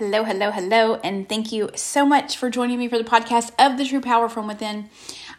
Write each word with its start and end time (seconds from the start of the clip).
Hello, 0.00 0.24
hello, 0.24 0.50
hello, 0.50 0.94
and 1.04 1.28
thank 1.28 1.52
you 1.52 1.68
so 1.74 2.06
much 2.06 2.38
for 2.38 2.48
joining 2.48 2.78
me 2.78 2.88
for 2.88 2.96
the 2.96 3.04
podcast 3.04 3.52
of 3.58 3.76
the 3.76 3.84
True 3.84 4.00
Power 4.00 4.30
from 4.30 4.46
Within. 4.46 4.88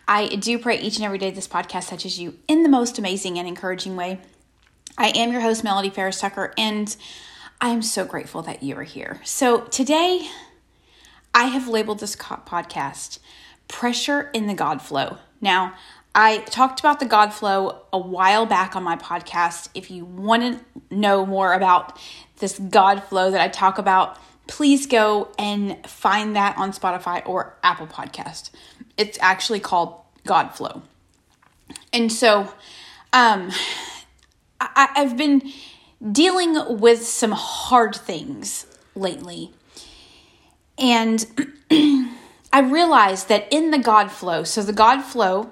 I 0.08 0.28
do 0.28 0.60
pray 0.60 0.80
each 0.80 0.98
and 0.98 1.04
every 1.04 1.18
day 1.18 1.32
this 1.32 1.48
podcast 1.48 1.90
touches 1.90 2.20
you 2.20 2.38
in 2.48 2.62
the 2.62 2.70
most 2.70 3.00
amazing 3.00 3.40
and 3.40 3.48
encouraging 3.48 3.96
way. 3.96 4.20
I 5.00 5.08
am 5.16 5.32
your 5.32 5.42
host, 5.42 5.64
Melody 5.64 5.90
Ferris 5.90 6.20
Tucker, 6.20 6.54
and 6.60 6.96
I 7.60 7.70
am 7.70 7.82
so 7.82 8.06
grateful 8.06 8.44
that 8.44 8.62
you 8.62 8.76
are 8.78 8.84
here. 8.84 9.20
So 9.24 9.62
today, 9.62 10.30
I 11.34 11.46
have 11.46 11.68
labeled 11.68 12.00
this 12.00 12.16
podcast 12.16 13.18
Pressure 13.68 14.30
in 14.32 14.46
the 14.46 14.54
God 14.54 14.80
Flow. 14.80 15.18
Now, 15.42 15.74
I 16.14 16.38
talked 16.38 16.80
about 16.80 17.00
the 17.00 17.08
God 17.08 17.34
flow 17.34 17.82
a 17.92 17.98
while 17.98 18.46
back 18.46 18.76
on 18.76 18.84
my 18.84 18.96
podcast. 18.96 19.70
If 19.74 19.90
you 19.90 20.06
want 20.06 20.44
to 20.44 20.96
know 20.96 21.26
more 21.26 21.54
about 21.54 21.98
this 22.38 22.60
God 22.60 23.02
flow 23.04 23.32
that 23.32 23.42
I 23.42 23.48
talk 23.48 23.80
about, 23.80 24.20
please 24.52 24.86
go 24.86 25.30
and 25.40 25.78
find 25.88 26.36
that 26.36 26.58
on 26.58 26.74
Spotify 26.74 27.26
or 27.26 27.56
Apple 27.64 27.88
Podcast. 27.88 28.50
It's 28.98 29.18
actually 29.22 29.62
called 29.62 29.96
God 30.28 30.50
Flow. 30.50 30.82
And 31.94 32.12
so 32.12 32.52
um, 33.14 33.50
I, 34.60 34.90
I've 34.94 35.16
been 35.16 35.42
dealing 36.12 36.80
with 36.82 37.02
some 37.08 37.32
hard 37.32 37.96
things 37.96 38.68
lately. 38.94 39.52
And 40.78 41.26
I 41.72 42.60
realized 42.60 43.30
that 43.30 43.48
in 43.52 43.72
the 43.72 43.80
God 43.80 44.12
flow, 44.12 44.44
so 44.44 44.62
the 44.64 44.74
God 44.74 45.02
flow 45.02 45.50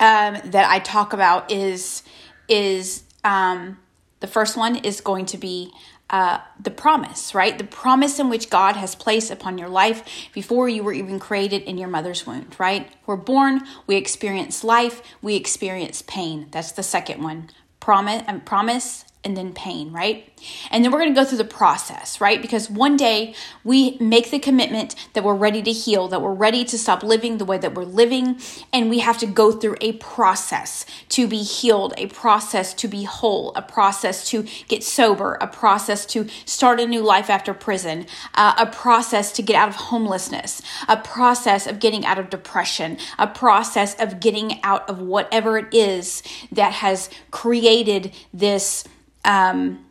um, 0.00 0.40
that 0.46 0.68
I 0.68 0.80
talk 0.80 1.12
about 1.12 1.52
is 1.52 2.02
is 2.48 3.04
um, 3.22 3.78
the 4.18 4.26
first 4.26 4.56
one 4.56 4.74
is 4.74 5.00
going 5.00 5.26
to 5.26 5.38
be 5.38 5.72
uh, 6.12 6.38
the 6.60 6.70
promise, 6.70 7.34
right? 7.34 7.56
The 7.56 7.64
promise 7.64 8.18
in 8.18 8.28
which 8.28 8.50
God 8.50 8.76
has 8.76 8.94
placed 8.94 9.30
upon 9.30 9.58
your 9.58 9.70
life 9.70 10.04
before 10.34 10.68
you 10.68 10.84
were 10.84 10.92
even 10.92 11.18
created 11.18 11.62
in 11.62 11.78
your 11.78 11.88
mother's 11.88 12.26
womb, 12.26 12.48
right? 12.58 12.92
We're 13.06 13.16
born, 13.16 13.62
we 13.86 13.96
experience 13.96 14.62
life, 14.62 15.02
we 15.22 15.36
experience 15.36 16.02
pain. 16.02 16.48
That's 16.50 16.72
the 16.72 16.82
second 16.82 17.22
one. 17.22 17.48
Promise 17.80 18.24
and 18.28 18.44
promise 18.44 19.04
and 19.24 19.36
then 19.36 19.52
pain, 19.52 19.92
right? 19.92 20.28
And 20.70 20.84
then 20.84 20.90
we're 20.90 20.98
going 20.98 21.14
to 21.14 21.20
go 21.20 21.24
through 21.24 21.38
the 21.38 21.44
process, 21.44 22.20
right? 22.20 22.42
Because 22.42 22.68
one 22.68 22.96
day 22.96 23.34
we 23.62 23.96
make 23.98 24.30
the 24.30 24.40
commitment 24.40 24.96
that 25.12 25.22
we're 25.22 25.36
ready 25.36 25.62
to 25.62 25.70
heal, 25.70 26.08
that 26.08 26.20
we're 26.20 26.34
ready 26.34 26.64
to 26.64 26.76
stop 26.76 27.04
living 27.04 27.38
the 27.38 27.44
way 27.44 27.56
that 27.58 27.74
we're 27.74 27.84
living, 27.84 28.40
and 28.72 28.90
we 28.90 28.98
have 28.98 29.18
to 29.18 29.26
go 29.26 29.52
through 29.52 29.76
a 29.80 29.92
process 29.92 30.84
to 31.10 31.28
be 31.28 31.42
healed, 31.42 31.94
a 31.96 32.06
process 32.08 32.74
to 32.74 32.88
be 32.88 33.04
whole, 33.04 33.52
a 33.54 33.62
process 33.62 34.28
to 34.30 34.44
get 34.66 34.82
sober, 34.82 35.38
a 35.40 35.46
process 35.46 36.04
to 36.06 36.26
start 36.44 36.80
a 36.80 36.86
new 36.86 37.02
life 37.02 37.30
after 37.30 37.54
prison, 37.54 38.06
uh, 38.34 38.54
a 38.58 38.66
process 38.66 39.30
to 39.32 39.42
get 39.42 39.54
out 39.54 39.68
of 39.68 39.76
homelessness, 39.76 40.62
a 40.88 40.96
process 40.96 41.68
of 41.68 41.78
getting 41.78 42.04
out 42.04 42.18
of 42.18 42.28
depression, 42.28 42.98
a 43.18 43.26
process 43.28 43.94
of 44.00 44.18
getting 44.18 44.60
out 44.64 44.88
of 44.90 44.98
whatever 45.00 45.58
it 45.58 45.72
is 45.72 46.24
that 46.50 46.72
has 46.72 47.08
created 47.30 48.12
this 48.32 48.84
um, 49.24 49.84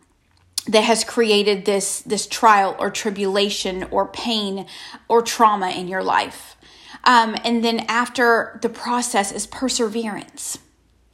that 0.68 0.84
has 0.84 1.04
created 1.04 1.66
this 1.66 2.02
this 2.02 2.28
trial 2.28 2.76
or 2.80 2.90
tribulation 2.90 3.84
or 3.92 4.08
pain 4.08 4.68
or 5.08 5.22
trauma 5.22 5.70
in 5.70 5.88
your 5.88 6.04
life. 6.04 6.56
Um, 7.04 7.36
and 7.44 7.64
then 7.64 7.80
after 7.88 8.60
the 8.62 8.70
process 8.70 9.32
is 9.32 9.48
perseverance, 9.48 10.60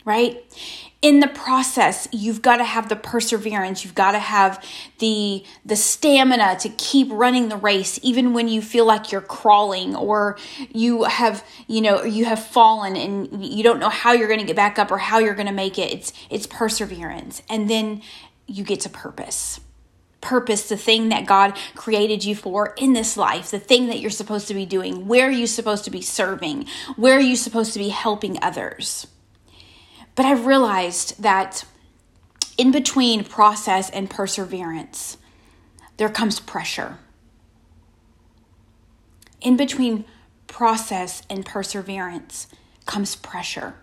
right? 0.03 0.43
In 1.01 1.19
the 1.19 1.27
process 1.27 2.07
you've 2.11 2.41
got 2.41 2.57
to 2.57 2.63
have 2.63 2.89
the 2.89 2.95
perseverance. 2.95 3.83
You've 3.83 3.95
got 3.95 4.11
to 4.11 4.19
have 4.19 4.63
the 4.99 5.43
the 5.65 5.75
stamina 5.75 6.57
to 6.61 6.69
keep 6.69 7.07
running 7.11 7.49
the 7.49 7.57
race 7.57 7.99
even 8.01 8.33
when 8.33 8.47
you 8.47 8.61
feel 8.61 8.85
like 8.85 9.11
you're 9.11 9.21
crawling 9.21 9.95
or 9.95 10.37
you 10.71 11.03
have 11.03 11.45
you 11.67 11.81
know 11.81 12.03
you 12.03 12.25
have 12.25 12.43
fallen 12.43 12.95
and 12.95 13.45
you 13.45 13.63
don't 13.63 13.79
know 13.79 13.89
how 13.89 14.13
you're 14.13 14.27
going 14.27 14.39
to 14.39 14.45
get 14.45 14.55
back 14.55 14.79
up 14.79 14.91
or 14.91 14.97
how 14.97 15.19
you're 15.19 15.36
going 15.36 15.47
to 15.47 15.53
make 15.53 15.77
it. 15.77 15.93
It's 15.93 16.13
it's 16.30 16.47
perseverance. 16.47 17.43
And 17.49 17.69
then 17.69 18.02
you 18.47 18.63
get 18.63 18.80
to 18.81 18.89
purpose. 18.89 19.59
Purpose, 20.19 20.67
the 20.67 20.77
thing 20.77 21.09
that 21.09 21.27
God 21.27 21.55
created 21.75 22.25
you 22.25 22.36
for 22.36 22.73
in 22.75 22.93
this 22.93 23.17
life, 23.17 23.52
the 23.52 23.59
thing 23.59 23.86
that 23.87 23.99
you're 23.99 24.09
supposed 24.09 24.47
to 24.47 24.55
be 24.55 24.65
doing, 24.65 25.07
where 25.07 25.27
are 25.27 25.31
you 25.31 25.45
supposed 25.45 25.86
to 25.86 25.91
be 25.91 26.02
serving, 26.02 26.65
where 26.95 27.15
are 27.15 27.21
you 27.21 27.36
supposed 27.36 27.73
to 27.73 27.80
be 27.80 27.89
helping 27.89 28.41
others. 28.41 29.05
But 30.17 30.26
I've 30.26 30.48
realized 30.48 31.22
that 31.22 31.64
in 32.58 32.72
between 32.72 33.23
process 33.23 33.92
and 33.92 34.10
perseverance, 34.10 35.17
there 35.98 36.10
comes 36.10 36.39
pressure. 36.39 36.98
In 39.42 39.55
between 39.55 40.05
process 40.48 41.22
and 41.30 41.45
perseverance 41.45 42.48
comes 42.88 43.16
pressure 43.16 43.76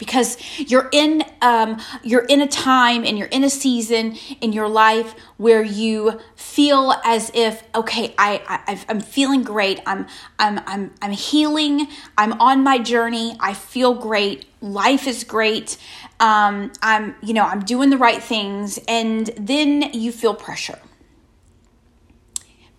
because 0.00 0.36
you're 0.58 0.88
in 0.90 1.22
um, 1.42 1.80
you're 2.02 2.24
in 2.24 2.40
a 2.40 2.48
time 2.48 3.04
and 3.04 3.16
you're 3.16 3.28
in 3.28 3.44
a 3.44 3.50
season 3.50 4.16
in 4.40 4.52
your 4.52 4.68
life 4.68 5.14
where 5.36 5.62
you 5.62 6.18
feel 6.34 6.94
as 7.04 7.30
if 7.34 7.62
okay 7.76 8.12
I, 8.18 8.42
I 8.66 8.84
I'm 8.88 9.00
feeling 9.00 9.44
great. 9.44 9.80
I'm 9.86 10.06
I'm 10.40 10.58
I'm 10.66 10.92
I'm 11.00 11.12
healing. 11.12 11.86
I'm 12.18 12.32
on 12.40 12.64
my 12.64 12.78
journey. 12.78 13.36
I 13.38 13.54
feel 13.54 13.94
great. 13.94 14.46
Life 14.60 15.06
is 15.06 15.22
great. 15.22 15.76
Um, 16.18 16.72
I'm 16.82 17.14
you 17.22 17.34
know 17.34 17.44
I'm 17.44 17.60
doing 17.64 17.90
the 17.90 17.98
right 17.98 18.22
things. 18.22 18.80
And 18.88 19.30
then 19.36 19.92
you 19.92 20.10
feel 20.10 20.34
pressure 20.34 20.80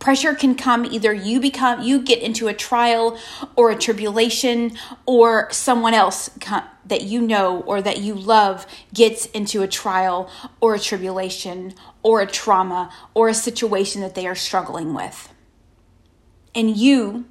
pressure 0.02 0.34
can 0.34 0.56
come. 0.56 0.84
Either 0.84 1.14
you 1.14 1.40
become 1.40 1.82
you 1.82 2.02
get 2.02 2.20
into 2.22 2.50
a 2.50 2.54
trial 2.54 3.18
or 3.56 3.72
a 3.72 3.76
tribulation 3.78 4.74
or 5.06 5.48
someone 5.52 5.94
else 5.94 6.30
that 6.86 7.04
you 7.04 7.22
know 7.22 7.62
or 7.62 7.82
that 7.82 8.00
you 8.00 8.14
love 8.14 8.66
gets 8.94 9.28
into 9.28 9.62
a 9.62 9.68
trial 9.68 10.30
or 10.60 10.76
a 10.76 10.80
tribulation 10.80 11.74
or 12.04 12.20
a 12.20 12.28
trauma 12.28 12.92
or 13.14 13.30
a 13.30 13.34
situation 13.34 14.02
that 14.02 14.16
they 14.16 14.28
are 14.28 14.36
struggling 14.36 14.94
with. 14.94 15.34
And 16.54 16.76
you 16.76 17.26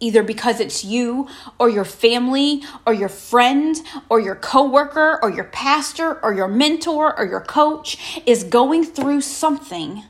either 0.00 0.22
because 0.22 0.60
it's 0.60 0.84
you 0.84 1.28
or 1.58 1.68
your 1.68 1.84
family 1.84 2.62
or 2.86 2.94
your 2.94 3.08
friend 3.08 3.76
or 4.08 4.20
your 4.20 4.36
coworker 4.36 5.18
or 5.20 5.30
your 5.30 5.44
pastor 5.44 6.24
or 6.24 6.32
your 6.32 6.46
mentor 6.46 7.18
or 7.18 7.26
your 7.26 7.40
coach 7.40 8.22
is 8.24 8.44
going 8.44 8.84
through 8.84 9.20
something 9.20 10.04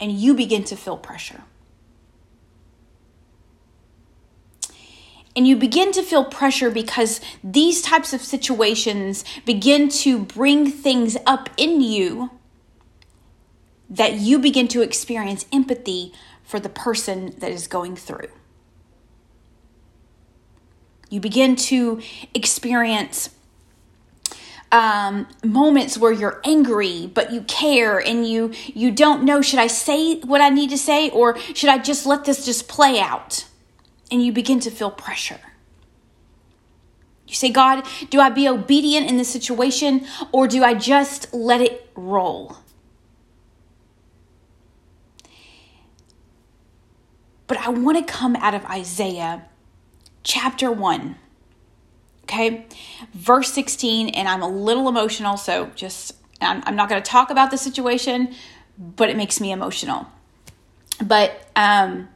and 0.00 0.12
you 0.12 0.34
begin 0.34 0.64
to 0.64 0.76
feel 0.76 0.96
pressure. 0.96 1.42
And 5.34 5.46
you 5.46 5.56
begin 5.56 5.92
to 5.92 6.02
feel 6.02 6.24
pressure 6.24 6.70
because 6.70 7.20
these 7.44 7.82
types 7.82 8.14
of 8.14 8.22
situations 8.22 9.22
begin 9.44 9.90
to 9.90 10.18
bring 10.18 10.70
things 10.70 11.18
up 11.26 11.50
in 11.58 11.82
you 11.82 12.30
that 13.90 14.14
you 14.14 14.38
begin 14.38 14.66
to 14.68 14.80
experience 14.80 15.44
empathy 15.52 16.12
for 16.42 16.58
the 16.58 16.70
person 16.70 17.34
that 17.38 17.50
is 17.50 17.66
going 17.66 17.96
through. 17.96 18.28
You 21.10 21.20
begin 21.20 21.54
to 21.56 22.00
experience 22.34 23.30
um, 24.72 25.28
moments 25.44 25.96
where 25.96 26.12
you're 26.12 26.40
angry 26.44 27.10
but 27.14 27.32
you 27.32 27.42
care 27.42 27.98
and 27.98 28.28
you 28.28 28.52
you 28.66 28.90
don't 28.90 29.24
know 29.24 29.40
should 29.40 29.60
I 29.60 29.68
say 29.68 30.20
what 30.20 30.40
I 30.40 30.48
need 30.48 30.70
to 30.70 30.78
say 30.78 31.10
or 31.10 31.38
should 31.54 31.70
I 31.70 31.78
just 31.78 32.04
let 32.04 32.24
this 32.24 32.44
just 32.44 32.68
play 32.68 32.98
out 32.98 33.46
and 34.10 34.24
you 34.24 34.32
begin 34.32 34.60
to 34.60 34.70
feel 34.70 34.90
pressure. 34.90 35.40
You 37.26 37.34
say, 37.34 37.50
God, 37.50 37.84
do 38.08 38.20
I 38.20 38.30
be 38.30 38.48
obedient 38.48 39.08
in 39.08 39.16
this 39.16 39.28
situation 39.28 40.06
or 40.30 40.46
do 40.46 40.62
I 40.62 40.74
just 40.74 41.32
let 41.34 41.60
it 41.60 41.90
roll? 41.96 42.58
But 47.48 47.58
I 47.58 47.70
want 47.70 47.98
to 47.98 48.12
come 48.12 48.36
out 48.36 48.54
of 48.54 48.64
Isaiah 48.66 49.44
chapter 50.22 50.70
1 50.70 51.16
Okay. 52.28 52.66
Verse 53.14 53.52
16, 53.52 54.08
and 54.08 54.26
I'm 54.26 54.42
a 54.42 54.48
little 54.48 54.88
emotional, 54.88 55.36
so 55.36 55.70
just, 55.76 56.12
I'm, 56.40 56.60
I'm 56.66 56.74
not 56.74 56.88
going 56.88 57.00
to 57.00 57.08
talk 57.08 57.30
about 57.30 57.52
the 57.52 57.56
situation, 57.56 58.34
but 58.76 59.08
it 59.08 59.16
makes 59.16 59.40
me 59.40 59.52
emotional. 59.52 60.08
But 61.00 61.48
um, 61.54 62.08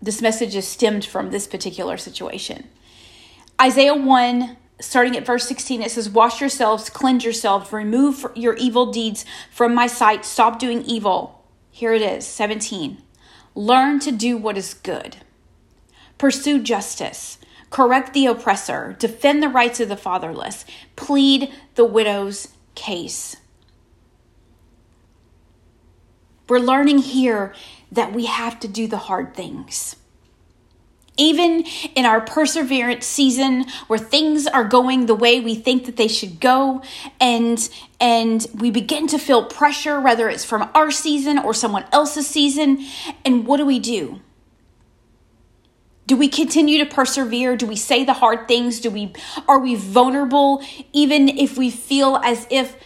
this 0.00 0.22
message 0.22 0.54
is 0.54 0.68
stemmed 0.68 1.04
from 1.04 1.32
this 1.32 1.48
particular 1.48 1.96
situation. 1.96 2.68
Isaiah 3.60 3.96
1, 3.96 4.56
starting 4.80 5.16
at 5.16 5.26
verse 5.26 5.48
16, 5.48 5.82
it 5.82 5.90
says, 5.90 6.08
Wash 6.08 6.40
yourselves, 6.40 6.88
cleanse 6.88 7.24
yourselves, 7.24 7.72
remove 7.72 8.24
your 8.36 8.54
evil 8.54 8.92
deeds 8.92 9.24
from 9.50 9.74
my 9.74 9.88
sight, 9.88 10.24
stop 10.24 10.60
doing 10.60 10.82
evil. 10.82 11.44
Here 11.72 11.92
it 11.92 12.02
is, 12.02 12.24
17. 12.24 12.98
Learn 13.56 13.98
to 13.98 14.12
do 14.12 14.36
what 14.36 14.56
is 14.56 14.74
good, 14.74 15.16
pursue 16.18 16.62
justice 16.62 17.38
correct 17.74 18.14
the 18.14 18.24
oppressor, 18.24 18.94
defend 19.00 19.42
the 19.42 19.48
rights 19.48 19.80
of 19.80 19.88
the 19.88 19.96
fatherless, 19.96 20.64
plead 20.94 21.52
the 21.74 21.84
widow's 21.84 22.46
case. 22.76 23.34
We're 26.48 26.60
learning 26.60 26.98
here 26.98 27.52
that 27.90 28.12
we 28.12 28.26
have 28.26 28.60
to 28.60 28.68
do 28.68 28.86
the 28.86 28.96
hard 28.96 29.34
things. 29.34 29.96
Even 31.16 31.64
in 31.96 32.04
our 32.06 32.20
perseverance 32.20 33.06
season 33.06 33.64
where 33.88 33.98
things 33.98 34.46
are 34.46 34.62
going 34.62 35.06
the 35.06 35.14
way 35.16 35.40
we 35.40 35.56
think 35.56 35.86
that 35.86 35.96
they 35.96 36.08
should 36.08 36.38
go 36.38 36.80
and 37.20 37.68
and 38.00 38.46
we 38.54 38.70
begin 38.70 39.08
to 39.08 39.18
feel 39.18 39.46
pressure 39.46 40.00
whether 40.00 40.28
it's 40.28 40.44
from 40.44 40.70
our 40.76 40.92
season 40.92 41.38
or 41.38 41.52
someone 41.52 41.86
else's 41.90 42.28
season 42.28 42.86
and 43.24 43.48
what 43.48 43.56
do 43.56 43.66
we 43.66 43.80
do? 43.80 44.20
Do 46.06 46.16
we 46.16 46.28
continue 46.28 46.78
to 46.78 46.86
persevere? 46.86 47.56
Do 47.56 47.66
we 47.66 47.76
say 47.76 48.04
the 48.04 48.12
hard 48.12 48.46
things? 48.46 48.80
Do 48.80 48.90
we 48.90 49.12
are 49.48 49.58
we 49.58 49.74
vulnerable 49.74 50.62
even 50.92 51.28
if 51.28 51.56
we 51.56 51.70
feel 51.70 52.16
as 52.16 52.46
if 52.50 52.76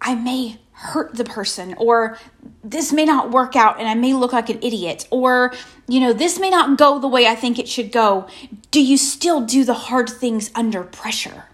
I 0.00 0.14
may 0.14 0.58
hurt 0.78 1.14
the 1.14 1.24
person 1.24 1.74
or 1.78 2.18
this 2.62 2.92
may 2.92 3.06
not 3.06 3.30
work 3.30 3.56
out 3.56 3.78
and 3.78 3.88
I 3.88 3.94
may 3.94 4.12
look 4.12 4.34
like 4.34 4.50
an 4.50 4.58
idiot 4.62 5.08
or 5.10 5.54
you 5.88 6.00
know 6.00 6.12
this 6.12 6.38
may 6.38 6.50
not 6.50 6.76
go 6.76 6.98
the 6.98 7.08
way 7.08 7.26
I 7.26 7.34
think 7.34 7.58
it 7.58 7.66
should 7.66 7.90
go 7.90 8.28
do 8.70 8.82
you 8.82 8.98
still 8.98 9.40
do 9.40 9.64
the 9.64 9.72
hard 9.72 10.10
things 10.10 10.50
under 10.54 10.82
pressure 10.84 11.46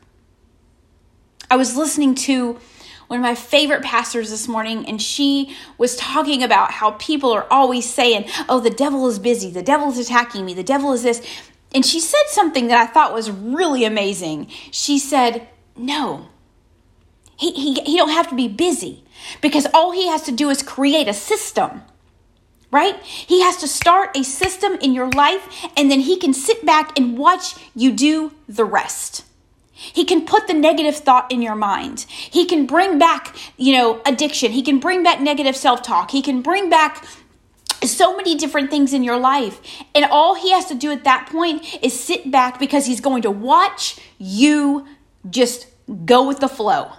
I 1.49 1.55
was 1.55 1.77
listening 1.77 2.17
to 2.17 2.59
one 3.13 3.21
of 3.21 3.25
my 3.25 3.35
favorite 3.35 3.83
pastors 3.83 4.31
this 4.31 4.49
morning 4.49 4.89
and 4.89 5.03
she 5.03 5.55
was 5.77 5.97
talking 5.97 6.43
about 6.43 6.71
how 6.71 6.93
people 6.93 7.31
are 7.31 7.47
always 7.51 7.85
saying 7.85 8.25
oh 8.49 8.59
the 8.59 8.71
devil 8.71 9.07
is 9.07 9.19
busy. 9.19 9.51
The 9.51 9.63
devil 9.63 9.91
is 9.91 9.99
attacking 9.99 10.47
me. 10.47 10.55
The 10.55 10.63
devil 10.63 10.95
is 10.95 11.03
this. 11.03 11.21
And 11.75 11.85
she 11.85 12.01
said 12.01 12.23
something 12.29 12.69
that 12.69 12.79
I 12.79 12.91
thought 12.91 13.13
was 13.13 13.31
really 13.31 13.85
amazing. 13.85 14.47
She 14.71 14.99
said 14.99 15.47
no. 15.77 16.29
He, 17.37 17.53
he, 17.53 17.75
he 17.83 17.99
don't 17.99 18.09
have 18.09 18.31
to 18.31 18.35
be 18.35 18.49
busy 18.49 19.05
because 19.43 19.67
all 19.75 19.91
he 19.91 20.09
has 20.09 20.23
to 20.23 20.33
do 20.33 20.49
is 20.49 20.63
create 20.63 21.07
a 21.07 21.13
system 21.13 21.83
right? 22.71 22.99
He 23.03 23.43
has 23.43 23.59
to 23.59 23.69
start 23.69 24.17
a 24.17 24.25
system 24.25 24.79
in 24.81 24.95
your 24.95 25.11
life 25.11 25.67
and 25.77 25.91
then 25.91 26.01
he 26.01 26.17
can 26.17 26.33
sit 26.33 26.65
back 26.65 26.99
and 26.99 27.19
watch 27.19 27.57
you 27.75 27.93
do 27.93 28.33
the 28.49 28.65
rest. 28.65 29.27
He 29.93 30.05
can 30.05 30.25
put 30.25 30.47
the 30.47 30.55
negative 30.55 30.97
thought 30.97 31.31
in 31.31 31.43
your 31.43 31.55
mind. 31.55 32.07
He 32.09 32.45
can 32.45 32.67
bring 32.67 32.99
back, 32.99 33.37
you 33.57 33.77
know, 33.77 34.01
addiction. 34.07 34.53
He 34.53 34.63
can 34.63 34.79
bring 34.79 35.03
back 35.03 35.21
negative 35.21 35.57
self 35.57 35.83
talk. 35.83 36.11
He 36.11 36.23
can 36.23 36.43
bring 36.43 36.71
back 36.71 37.05
so 37.83 38.17
many 38.17 38.37
different 38.37 38.71
things 38.71 38.93
in 38.93 39.03
your 39.03 39.19
life. 39.19 39.61
And 39.95 40.05
all 40.05 40.35
he 40.35 40.53
has 40.53 40.67
to 40.67 40.75
do 40.75 40.93
at 40.93 41.05
that 41.05 41.29
point 41.31 41.79
is 41.83 41.99
sit 41.99 42.31
back 42.31 42.59
because 42.59 42.87
he's 42.87 43.01
going 43.01 43.23
to 43.23 43.31
watch 43.31 43.99
you 44.19 44.87
just 45.29 45.67
go 46.07 46.27
with 46.27 46.39
the 46.41 46.49
flow 46.49 46.93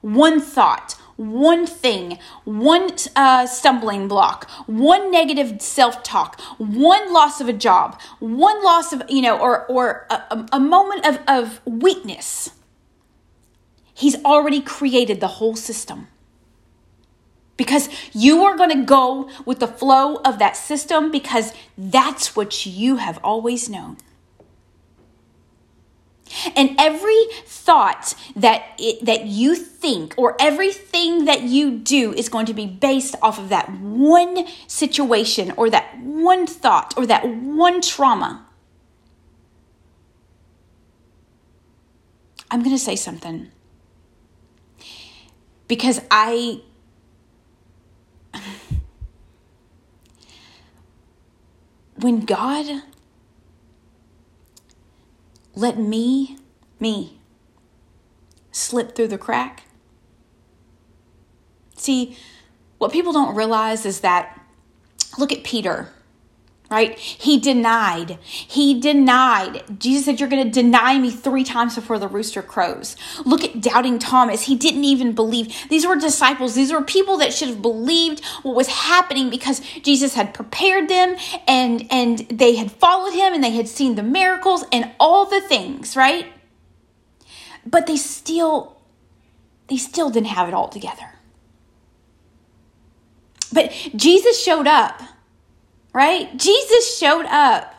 one 0.00 0.40
thought, 0.40 0.94
one 1.18 1.66
thing, 1.66 2.16
one 2.44 2.90
uh, 3.16 3.44
stumbling 3.46 4.06
block, 4.06 4.48
one 4.66 5.10
negative 5.10 5.60
self 5.60 6.04
talk, 6.04 6.40
one 6.58 7.12
loss 7.12 7.40
of 7.40 7.48
a 7.48 7.52
job, 7.52 8.00
one 8.20 8.62
loss 8.64 8.92
of, 8.92 9.02
you 9.08 9.20
know, 9.20 9.36
or, 9.36 9.66
or 9.66 10.06
a, 10.10 10.46
a 10.52 10.60
moment 10.60 11.04
of, 11.04 11.18
of 11.26 11.60
weakness. 11.66 12.50
He's 13.92 14.14
already 14.24 14.60
created 14.60 15.20
the 15.20 15.26
whole 15.26 15.56
system. 15.56 16.06
Because 17.56 17.88
you 18.12 18.44
are 18.44 18.56
going 18.56 18.70
to 18.70 18.84
go 18.84 19.28
with 19.44 19.58
the 19.58 19.66
flow 19.66 20.18
of 20.24 20.38
that 20.38 20.56
system 20.56 21.10
because 21.10 21.52
that's 21.76 22.36
what 22.36 22.64
you 22.64 22.96
have 22.96 23.18
always 23.24 23.68
known. 23.68 23.96
And 26.56 26.74
every 26.78 27.24
thought 27.44 28.14
that 28.36 28.62
it, 28.78 29.04
that 29.04 29.26
you 29.26 29.54
think 29.54 30.14
or 30.16 30.36
everything 30.40 31.24
that 31.26 31.42
you 31.42 31.78
do 31.78 32.12
is 32.12 32.28
going 32.28 32.46
to 32.46 32.54
be 32.54 32.66
based 32.66 33.14
off 33.22 33.38
of 33.38 33.48
that 33.48 33.70
one 33.70 34.46
situation 34.66 35.52
or 35.56 35.70
that 35.70 35.98
one 36.00 36.46
thought 36.46 36.94
or 36.96 37.06
that 37.06 37.28
one 37.28 37.80
trauma. 37.80 38.46
I'm 42.50 42.62
going 42.62 42.74
to 42.74 42.82
say 42.82 42.96
something 42.96 43.50
because 45.66 46.00
I 46.10 46.62
when 51.96 52.20
God 52.20 52.82
let 55.58 55.76
me, 55.76 56.38
me, 56.78 57.18
slip 58.52 58.94
through 58.94 59.08
the 59.08 59.18
crack. 59.18 59.64
See, 61.74 62.16
what 62.78 62.92
people 62.92 63.12
don't 63.12 63.34
realize 63.34 63.84
is 63.84 64.00
that, 64.00 64.40
look 65.18 65.32
at 65.32 65.42
Peter 65.42 65.88
right? 66.70 66.98
He 66.98 67.38
denied. 67.38 68.18
He 68.22 68.78
denied. 68.78 69.64
Jesus 69.78 70.04
said, 70.04 70.20
You're 70.20 70.28
going 70.28 70.44
to 70.44 70.50
deny 70.50 70.98
me 70.98 71.10
three 71.10 71.44
times 71.44 71.74
before 71.74 71.98
the 71.98 72.08
rooster 72.08 72.42
crows. 72.42 72.94
Look 73.24 73.42
at 73.42 73.60
doubting 73.60 73.98
Thomas. 73.98 74.42
He 74.42 74.54
didn't 74.54 74.84
even 74.84 75.14
believe. 75.14 75.54
These 75.70 75.86
were 75.86 75.96
disciples. 75.96 76.54
These 76.54 76.72
were 76.72 76.82
people 76.82 77.16
that 77.18 77.32
should 77.32 77.48
have 77.48 77.62
believed 77.62 78.22
what 78.42 78.54
was 78.54 78.68
happening 78.68 79.30
because 79.30 79.60
Jesus 79.82 80.14
had 80.14 80.34
prepared 80.34 80.88
them 80.88 81.16
and, 81.46 81.86
and 81.90 82.18
they 82.28 82.56
had 82.56 82.70
followed 82.70 83.14
him 83.14 83.32
and 83.32 83.42
they 83.42 83.52
had 83.52 83.68
seen 83.68 83.94
the 83.94 84.02
miracles 84.02 84.64
and 84.70 84.90
all 85.00 85.24
the 85.24 85.40
things, 85.40 85.96
right? 85.96 86.26
But 87.64 87.86
they 87.86 87.96
still, 87.96 88.76
they 89.68 89.78
still 89.78 90.10
didn't 90.10 90.28
have 90.28 90.48
it 90.48 90.54
all 90.54 90.68
together. 90.68 91.14
But 93.50 93.72
Jesus 93.96 94.42
showed 94.42 94.66
up 94.66 95.00
right? 95.92 96.36
Jesus 96.36 96.98
showed 96.98 97.26
up. 97.26 97.74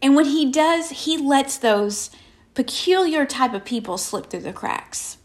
And 0.00 0.14
when 0.14 0.26
he 0.26 0.50
does, 0.50 0.90
he 0.90 1.16
lets 1.16 1.58
those 1.58 2.10
peculiar 2.54 3.26
type 3.26 3.54
of 3.54 3.64
people 3.64 3.98
slip 3.98 4.30
through 4.30 4.40
the 4.40 4.52
cracks. 4.52 5.18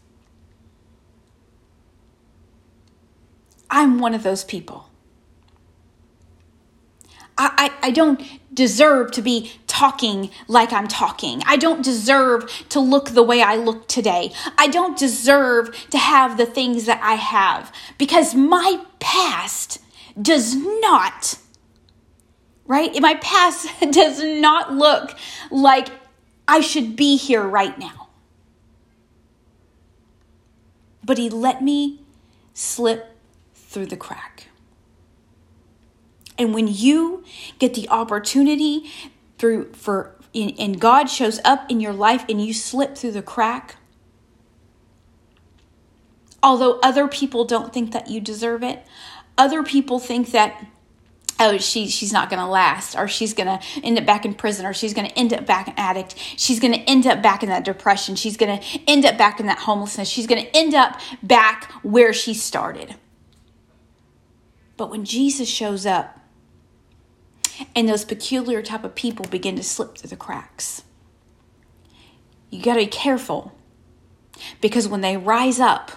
I'm 3.70 3.98
one 3.98 4.14
of 4.14 4.22
those 4.22 4.44
people. 4.44 4.88
I, 7.36 7.70
I, 7.82 7.88
I, 7.88 7.90
don't 7.90 8.22
deserve 8.54 9.10
to 9.12 9.22
be 9.22 9.50
talking 9.66 10.30
like 10.46 10.72
I'm 10.72 10.86
talking. 10.86 11.42
I 11.46 11.56
don't 11.56 11.82
deserve 11.82 12.48
to 12.68 12.78
look 12.78 13.10
the 13.10 13.24
way 13.24 13.42
I 13.42 13.56
look 13.56 13.88
today. 13.88 14.32
I 14.56 14.68
don't 14.68 14.96
deserve 14.96 15.76
to 15.90 15.98
have 15.98 16.36
the 16.36 16.46
things 16.46 16.86
that 16.86 17.00
I 17.02 17.14
have 17.14 17.72
because 17.98 18.36
my 18.36 18.80
past 19.00 19.80
does 20.20 20.54
not, 20.54 21.38
right? 22.66 22.94
My 23.00 23.14
past 23.16 23.68
does 23.90 24.22
not 24.22 24.72
look 24.72 25.16
like 25.50 25.88
I 26.46 26.60
should 26.60 26.96
be 26.96 27.16
here 27.16 27.42
right 27.42 27.78
now. 27.78 28.08
But 31.02 31.18
he 31.18 31.28
let 31.28 31.62
me 31.62 32.00
slip 32.54 33.16
through 33.54 33.86
the 33.86 33.96
crack. 33.96 34.48
And 36.38 36.54
when 36.54 36.66
you 36.68 37.24
get 37.58 37.74
the 37.74 37.88
opportunity 37.88 38.90
through 39.38 39.72
for 39.72 40.16
and 40.34 40.80
God 40.80 41.04
shows 41.04 41.40
up 41.44 41.70
in 41.70 41.78
your 41.78 41.92
life 41.92 42.24
and 42.28 42.44
you 42.44 42.52
slip 42.52 42.96
through 42.96 43.12
the 43.12 43.22
crack, 43.22 43.76
although 46.42 46.80
other 46.80 47.06
people 47.06 47.44
don't 47.44 47.72
think 47.72 47.92
that 47.92 48.10
you 48.10 48.20
deserve 48.20 48.64
it, 48.64 48.84
other 49.36 49.62
people 49.62 49.98
think 49.98 50.30
that 50.32 50.66
oh 51.40 51.58
she 51.58 51.88
she's 51.88 52.12
not 52.12 52.30
going 52.30 52.38
to 52.38 52.46
last 52.46 52.96
or 52.96 53.08
she's 53.08 53.34
going 53.34 53.46
to 53.46 53.60
end 53.82 53.98
up 53.98 54.06
back 54.06 54.24
in 54.24 54.34
prison 54.34 54.64
or 54.64 54.72
she's 54.72 54.94
going 54.94 55.08
to 55.08 55.18
end 55.18 55.32
up 55.32 55.46
back 55.46 55.68
an 55.68 55.74
addict. 55.76 56.16
She's 56.36 56.60
going 56.60 56.72
to 56.72 56.80
end 56.80 57.06
up 57.06 57.22
back 57.22 57.42
in 57.42 57.48
that 57.48 57.64
depression. 57.64 58.14
She's 58.14 58.36
going 58.36 58.58
to 58.58 58.64
end 58.86 59.04
up 59.04 59.18
back 59.18 59.40
in 59.40 59.46
that 59.46 59.58
homelessness. 59.58 60.08
She's 60.08 60.26
going 60.26 60.44
to 60.44 60.56
end 60.56 60.74
up 60.74 61.00
back 61.22 61.70
where 61.82 62.12
she 62.12 62.34
started. 62.34 62.94
But 64.76 64.90
when 64.90 65.04
jesus 65.04 65.48
shows 65.48 65.86
up 65.86 66.20
and 67.76 67.88
those 67.88 68.04
peculiar 68.04 68.62
type 68.62 68.82
of 68.82 68.94
people 68.94 69.24
begin 69.26 69.54
to 69.56 69.62
slip 69.62 69.96
through 69.96 70.10
the 70.10 70.16
cracks 70.16 70.82
you 72.54 72.62
got 72.62 72.74
to 72.74 72.80
be 72.80 72.86
careful 72.86 73.52
because 74.60 74.86
when 74.86 75.00
they 75.00 75.16
rise 75.16 75.58
up 75.58 75.90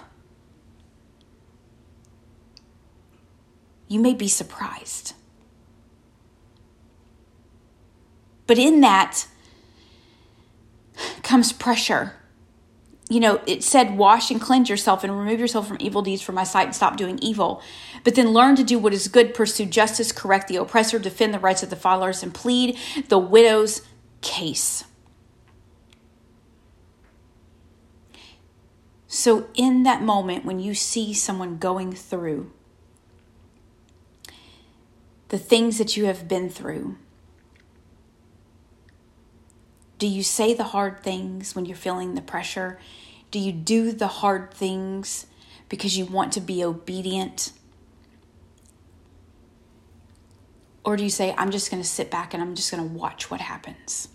you 3.88 3.98
may 3.98 4.14
be 4.14 4.28
surprised. 4.28 5.14
But 8.46 8.58
in 8.58 8.80
that 8.80 9.26
comes 11.22 11.52
pressure. 11.52 12.14
You 13.10 13.20
know, 13.20 13.40
it 13.46 13.64
said, 13.64 13.96
wash 13.96 14.30
and 14.30 14.40
cleanse 14.40 14.68
yourself 14.68 15.02
and 15.02 15.18
remove 15.18 15.40
yourself 15.40 15.66
from 15.66 15.78
evil 15.80 16.02
deeds 16.02 16.20
from 16.20 16.34
my 16.34 16.44
sight 16.44 16.66
and 16.66 16.74
stop 16.74 16.96
doing 16.96 17.18
evil. 17.20 17.62
But 18.04 18.14
then 18.14 18.32
learn 18.32 18.56
to 18.56 18.64
do 18.64 18.78
what 18.78 18.92
is 18.92 19.08
good, 19.08 19.34
pursue 19.34 19.64
justice, 19.64 20.12
correct 20.12 20.48
the 20.48 20.56
oppressor, 20.56 20.98
defend 20.98 21.32
the 21.32 21.38
rights 21.38 21.62
of 21.62 21.70
the 21.70 21.76
fatherless, 21.76 22.22
and 22.22 22.34
plead 22.34 22.76
the 23.08 23.18
widow's 23.18 23.82
case. 24.20 24.84
So, 29.06 29.48
in 29.54 29.84
that 29.84 30.02
moment, 30.02 30.44
when 30.44 30.60
you 30.60 30.74
see 30.74 31.14
someone 31.14 31.56
going 31.56 31.94
through 31.94 32.52
the 35.28 35.38
things 35.38 35.78
that 35.78 35.96
you 35.96 36.06
have 36.06 36.26
been 36.26 36.48
through, 36.48 36.96
do 39.98 40.06
you 40.06 40.22
say 40.22 40.54
the 40.54 40.64
hard 40.64 41.02
things 41.02 41.54
when 41.54 41.66
you're 41.66 41.76
feeling 41.76 42.14
the 42.14 42.22
pressure? 42.22 42.78
Do 43.30 43.38
you 43.38 43.52
do 43.52 43.92
the 43.92 44.06
hard 44.06 44.54
things 44.54 45.26
because 45.68 45.98
you 45.98 46.04
want 46.04 46.32
to 46.34 46.40
be 46.40 46.64
obedient? 46.64 47.52
Or 50.84 50.96
do 50.96 51.02
you 51.02 51.10
say, 51.10 51.34
I'm 51.36 51.50
just 51.50 51.70
going 51.70 51.82
to 51.82 51.88
sit 51.88 52.10
back 52.10 52.32
and 52.32 52.42
I'm 52.42 52.54
just 52.54 52.70
going 52.70 52.82
to 52.82 52.94
watch 52.94 53.30
what 53.30 53.40
happens? 53.40 54.08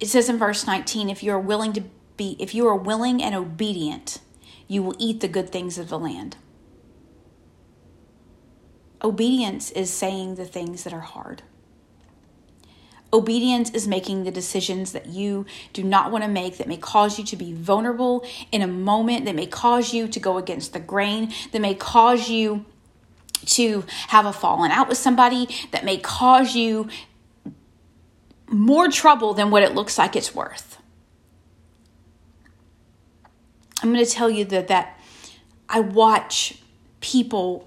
It 0.00 0.06
says 0.06 0.28
in 0.28 0.38
verse 0.38 0.66
19, 0.66 1.10
if 1.10 1.22
you 1.22 1.32
are 1.32 1.40
willing 1.40 1.72
to 1.74 1.82
be, 2.16 2.36
if 2.38 2.54
you 2.54 2.66
are 2.66 2.76
willing 2.76 3.22
and 3.22 3.34
obedient, 3.34 4.20
you 4.68 4.82
will 4.82 4.94
eat 4.98 5.20
the 5.20 5.28
good 5.28 5.50
things 5.50 5.78
of 5.78 5.88
the 5.88 5.98
land. 5.98 6.36
Obedience 9.02 9.70
is 9.70 9.90
saying 9.90 10.34
the 10.34 10.44
things 10.44 10.84
that 10.84 10.92
are 10.92 11.00
hard. 11.00 11.42
Obedience 13.10 13.70
is 13.70 13.88
making 13.88 14.24
the 14.24 14.30
decisions 14.30 14.92
that 14.92 15.06
you 15.06 15.46
do 15.72 15.82
not 15.82 16.12
want 16.12 16.24
to 16.24 16.28
make, 16.28 16.58
that 16.58 16.68
may 16.68 16.76
cause 16.76 17.18
you 17.18 17.24
to 17.24 17.36
be 17.36 17.54
vulnerable 17.54 18.24
in 18.52 18.60
a 18.60 18.66
moment, 18.66 19.24
that 19.24 19.34
may 19.34 19.46
cause 19.46 19.94
you 19.94 20.08
to 20.08 20.20
go 20.20 20.36
against 20.36 20.74
the 20.74 20.80
grain, 20.80 21.32
that 21.52 21.60
may 21.60 21.74
cause 21.74 22.28
you 22.28 22.66
to 23.46 23.84
have 24.08 24.26
a 24.26 24.32
falling 24.32 24.70
out 24.70 24.88
with 24.88 24.98
somebody, 24.98 25.48
that 25.70 25.84
may 25.84 25.96
cause 25.96 26.54
you 26.54 26.88
more 28.50 28.88
trouble 28.88 29.32
than 29.32 29.50
what 29.50 29.62
it 29.62 29.74
looks 29.74 29.96
like 29.96 30.14
it's 30.14 30.34
worth. 30.34 30.77
I'm 33.82 33.92
going 33.92 34.04
to 34.04 34.10
tell 34.10 34.30
you 34.30 34.44
that 34.46 34.68
that 34.68 34.98
I 35.68 35.80
watch 35.80 36.60
people 37.00 37.66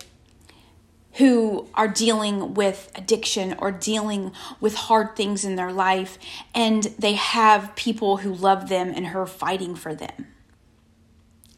who 1.14 1.68
are 1.74 1.88
dealing 1.88 2.54
with 2.54 2.92
addiction 2.96 3.56
or 3.60 3.72
dealing 3.72 4.32
with 4.60 4.76
hard 4.76 5.16
things 5.16 5.44
in 5.44 5.56
their 5.56 5.72
life, 5.72 6.18
and 6.56 6.84
they 6.98 7.14
have 7.14 7.76
people 7.76 8.18
who 8.18 8.34
love 8.34 8.70
them 8.70 8.92
and 8.96 9.08
are 9.08 9.26
fighting 9.26 9.76
for 9.76 9.94
them. 9.94 10.28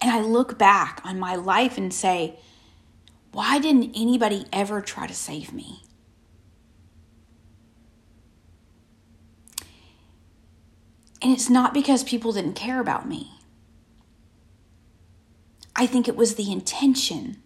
And 0.01 0.11
I 0.11 0.21
look 0.21 0.57
back 0.57 1.01
on 1.05 1.19
my 1.19 1.35
life 1.35 1.77
and 1.77 1.93
say, 1.93 2.39
why 3.31 3.59
didn't 3.59 3.95
anybody 3.95 4.45
ever 4.51 4.81
try 4.81 5.07
to 5.07 5.13
save 5.13 5.53
me? 5.53 5.83
And 11.21 11.31
it's 11.31 11.49
not 11.49 11.73
because 11.73 12.03
people 12.03 12.33
didn't 12.33 12.53
care 12.53 12.81
about 12.81 13.07
me. 13.07 13.32
I 15.75 15.85
think 15.87 16.07
it 16.07 16.15
was 16.15 16.35
the 16.35 16.51
intention 16.51 17.43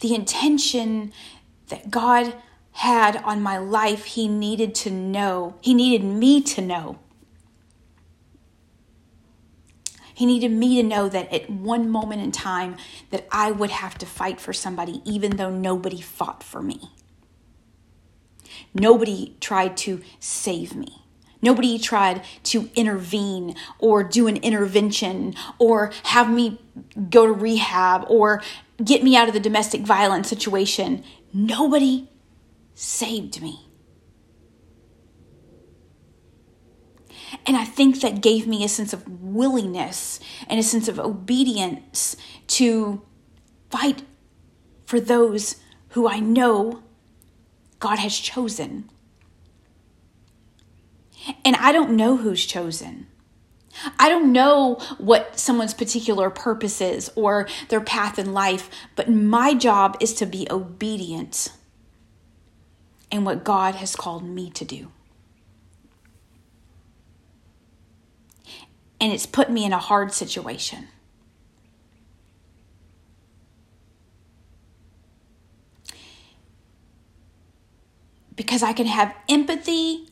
the 0.00 0.14
intention 0.14 1.12
that 1.68 1.90
God 1.90 2.34
had 2.72 3.16
on 3.24 3.42
my 3.42 3.58
life, 3.58 4.04
He 4.04 4.28
needed 4.28 4.74
to 4.76 4.90
know. 4.90 5.54
He 5.60 5.74
needed 5.74 6.04
me 6.04 6.42
to 6.42 6.60
know. 6.60 6.98
He 10.12 10.26
needed 10.26 10.52
me 10.52 10.80
to 10.80 10.86
know 10.86 11.08
that 11.08 11.32
at 11.32 11.50
one 11.50 11.88
moment 11.88 12.22
in 12.22 12.32
time 12.32 12.76
that 13.10 13.26
I 13.32 13.50
would 13.50 13.70
have 13.70 13.98
to 13.98 14.06
fight 14.06 14.40
for 14.40 14.52
somebody 14.52 15.00
even 15.04 15.36
though 15.36 15.50
nobody 15.50 16.00
fought 16.00 16.42
for 16.42 16.62
me. 16.62 16.92
Nobody 18.72 19.36
tried 19.40 19.76
to 19.78 20.02
save 20.20 20.76
me. 20.76 21.03
Nobody 21.44 21.78
tried 21.78 22.22
to 22.44 22.70
intervene 22.74 23.54
or 23.78 24.02
do 24.02 24.26
an 24.26 24.38
intervention 24.38 25.34
or 25.58 25.92
have 26.04 26.30
me 26.30 26.58
go 27.10 27.26
to 27.26 27.32
rehab 27.32 28.06
or 28.08 28.42
get 28.82 29.04
me 29.04 29.14
out 29.14 29.28
of 29.28 29.34
the 29.34 29.40
domestic 29.40 29.82
violence 29.82 30.26
situation. 30.26 31.04
Nobody 31.34 32.08
saved 32.74 33.42
me. 33.42 33.68
And 37.46 37.58
I 37.58 37.64
think 37.64 38.00
that 38.00 38.22
gave 38.22 38.46
me 38.46 38.64
a 38.64 38.68
sense 38.68 38.94
of 38.94 39.06
willingness 39.22 40.20
and 40.48 40.58
a 40.58 40.62
sense 40.62 40.88
of 40.88 40.98
obedience 40.98 42.16
to 42.46 43.02
fight 43.68 44.02
for 44.86 44.98
those 44.98 45.56
who 45.90 46.08
I 46.08 46.20
know 46.20 46.82
God 47.80 47.98
has 47.98 48.18
chosen. 48.18 48.88
And 51.44 51.56
I 51.56 51.72
don't 51.72 51.96
know 51.96 52.16
who's 52.16 52.44
chosen. 52.44 53.06
I 53.98 54.08
don't 54.08 54.32
know 54.32 54.76
what 54.98 55.38
someone's 55.38 55.74
particular 55.74 56.30
purpose 56.30 56.80
is 56.80 57.10
or 57.16 57.48
their 57.68 57.80
path 57.80 58.18
in 58.18 58.32
life, 58.32 58.70
but 58.94 59.10
my 59.10 59.54
job 59.54 59.96
is 60.00 60.14
to 60.14 60.26
be 60.26 60.46
obedient 60.50 61.52
in 63.10 63.24
what 63.24 63.44
God 63.44 63.76
has 63.76 63.96
called 63.96 64.24
me 64.24 64.50
to 64.50 64.64
do. 64.64 64.90
And 69.00 69.12
it's 69.12 69.26
put 69.26 69.50
me 69.50 69.64
in 69.64 69.72
a 69.72 69.78
hard 69.78 70.12
situation. 70.12 70.88
Because 78.36 78.62
I 78.62 78.72
can 78.72 78.86
have 78.86 79.14
empathy 79.28 80.08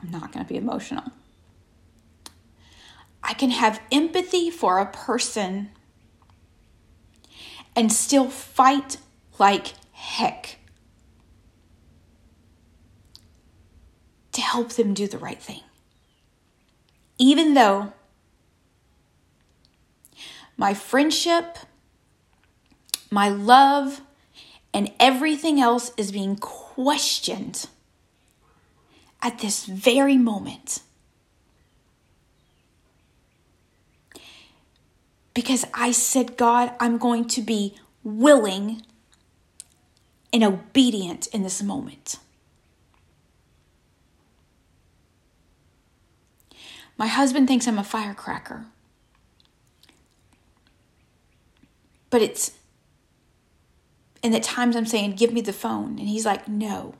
I'm 0.00 0.10
not 0.10 0.32
going 0.32 0.44
to 0.44 0.48
be 0.48 0.56
emotional. 0.56 1.04
I 3.22 3.34
can 3.34 3.50
have 3.50 3.80
empathy 3.92 4.50
for 4.50 4.78
a 4.78 4.86
person 4.86 5.70
and 7.76 7.92
still 7.92 8.28
fight 8.28 8.96
like 9.38 9.74
heck 9.92 10.58
to 14.32 14.40
help 14.40 14.70
them 14.70 14.94
do 14.94 15.06
the 15.06 15.18
right 15.18 15.40
thing. 15.40 15.60
Even 17.18 17.54
though 17.54 17.92
my 20.56 20.72
friendship, 20.72 21.58
my 23.10 23.28
love, 23.28 24.00
and 24.72 24.90
everything 24.98 25.60
else 25.60 25.92
is 25.96 26.12
being 26.12 26.36
questioned 26.36 27.66
at 29.22 29.38
this 29.38 29.66
very 29.66 30.16
moment. 30.16 30.80
Because 35.34 35.64
I 35.72 35.92
said, 35.92 36.36
God, 36.36 36.72
I'm 36.80 36.98
going 36.98 37.26
to 37.28 37.42
be 37.42 37.76
willing 38.02 38.82
and 40.32 40.44
obedient 40.44 41.26
in 41.28 41.42
this 41.42 41.62
moment. 41.62 42.16
My 46.96 47.06
husband 47.06 47.48
thinks 47.48 47.66
I'm 47.66 47.78
a 47.78 47.84
firecracker. 47.84 48.66
But 52.10 52.22
it's, 52.22 52.52
and 54.22 54.34
at 54.34 54.42
times 54.42 54.76
I'm 54.76 54.84
saying, 54.84 55.12
give 55.12 55.32
me 55.32 55.40
the 55.40 55.52
phone. 55.52 55.98
And 55.98 56.08
he's 56.08 56.26
like, 56.26 56.46
no. 56.46 56.94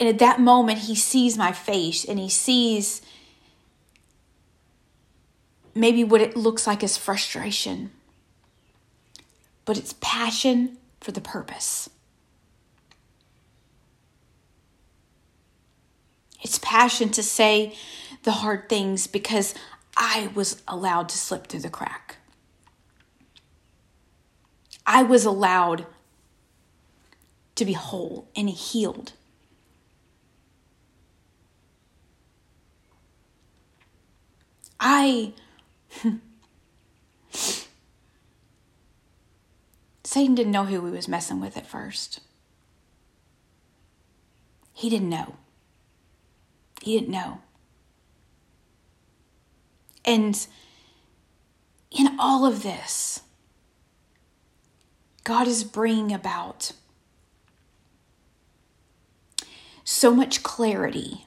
And 0.00 0.08
at 0.08 0.18
that 0.18 0.40
moment, 0.40 0.78
he 0.78 0.96
sees 0.96 1.36
my 1.36 1.52
face 1.52 2.06
and 2.06 2.18
he 2.18 2.30
sees 2.30 3.02
maybe 5.74 6.02
what 6.02 6.22
it 6.22 6.36
looks 6.36 6.66
like 6.66 6.82
as 6.82 6.96
frustration, 6.96 7.90
but 9.66 9.76
it's 9.76 9.94
passion 10.00 10.78
for 11.02 11.12
the 11.12 11.20
purpose. 11.20 11.90
It's 16.42 16.58
passion 16.58 17.10
to 17.10 17.22
say 17.22 17.76
the 18.22 18.32
hard 18.32 18.70
things 18.70 19.06
because 19.06 19.54
I 19.96 20.30
was 20.34 20.62
allowed 20.66 21.10
to 21.10 21.18
slip 21.18 21.46
through 21.46 21.60
the 21.60 21.68
crack. 21.68 22.16
I 24.86 25.02
was 25.02 25.26
allowed 25.26 25.84
to 27.56 27.64
be 27.66 27.74
whole 27.74 28.28
and 28.34 28.48
healed. 28.48 29.12
I. 34.80 35.34
Satan 40.02 40.34
didn't 40.34 40.50
know 40.52 40.64
who 40.64 40.84
he 40.86 40.90
was 40.90 41.06
messing 41.06 41.40
with 41.40 41.56
at 41.56 41.66
first. 41.66 42.20
He 44.72 44.90
didn't 44.90 45.10
know. 45.10 45.36
He 46.82 46.98
didn't 46.98 47.12
know. 47.12 47.42
And 50.04 50.46
in 51.90 52.16
all 52.18 52.46
of 52.46 52.62
this, 52.62 53.20
God 55.22 55.46
is 55.46 55.62
bringing 55.62 56.12
about 56.12 56.72
so 59.84 60.14
much 60.14 60.42
clarity 60.42 61.26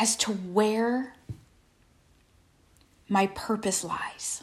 as 0.00 0.16
to 0.16 0.32
where 0.32 1.14
my 3.06 3.26
purpose 3.26 3.84
lies. 3.84 4.42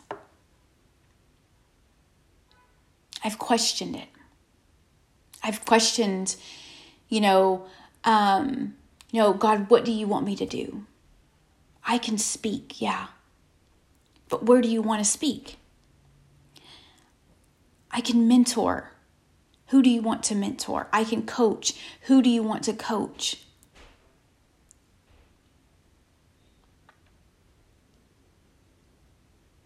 I've 3.23 3.39
questioned 3.39 3.95
it. 3.95 4.07
I've 5.43 5.65
questioned, 5.65 6.35
you 7.09 7.21
know, 7.21 7.65
um, 8.03 8.75
you 9.11 9.19
know, 9.19 9.33
God, 9.33 9.71
what 9.71 9.83
do 9.83 9.91
you 9.91 10.05
want 10.05 10.27
me 10.27 10.35
to 10.35 10.45
do? 10.45 10.85
I 11.83 11.97
can 11.97 12.19
speak, 12.19 12.79
yeah. 12.79 13.07
But 14.29 14.45
where 14.45 14.61
do 14.61 14.69
you 14.69 14.83
want 14.83 15.03
to 15.03 15.09
speak? 15.09 15.57
I 17.89 18.01
can 18.01 18.27
mentor. 18.27 18.91
Who 19.67 19.81
do 19.81 19.89
you 19.89 20.03
want 20.03 20.21
to 20.23 20.35
mentor? 20.35 20.87
I 20.93 21.03
can 21.03 21.25
coach. 21.25 21.73
Who 22.01 22.21
do 22.21 22.29
you 22.29 22.43
want 22.43 22.63
to 22.65 22.73
coach? 22.73 23.46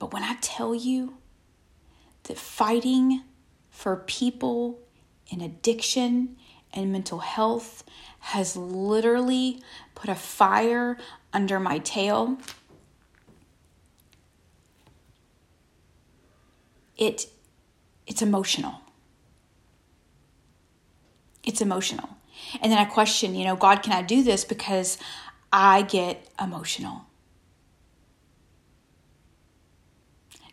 But 0.01 0.13
when 0.13 0.23
I 0.23 0.35
tell 0.41 0.73
you 0.73 1.17
that 2.23 2.35
fighting 2.35 3.21
for 3.69 3.95
people 3.97 4.79
in 5.29 5.41
addiction 5.41 6.37
and 6.73 6.91
mental 6.91 7.19
health 7.19 7.83
has 8.21 8.57
literally 8.57 9.61
put 9.93 10.09
a 10.09 10.15
fire 10.15 10.97
under 11.33 11.59
my 11.59 11.77
tail, 11.77 12.39
it 16.97 17.27
it's 18.07 18.23
emotional. 18.23 18.81
It's 21.43 21.61
emotional. 21.61 22.09
And 22.59 22.71
then 22.71 22.79
I 22.79 22.85
question, 22.85 23.35
you 23.35 23.45
know, 23.45 23.55
God, 23.55 23.83
can 23.83 23.93
I 23.93 24.01
do 24.01 24.23
this 24.23 24.45
because 24.45 24.97
I 25.53 25.83
get 25.83 26.27
emotional? 26.41 27.05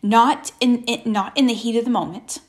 Not 0.01 0.51
in, 0.59 0.83
in 0.83 1.11
not 1.11 1.37
in 1.37 1.47
the 1.47 1.53
heat 1.53 1.77
of 1.77 1.85
the 1.85 1.91
moment 1.91 2.39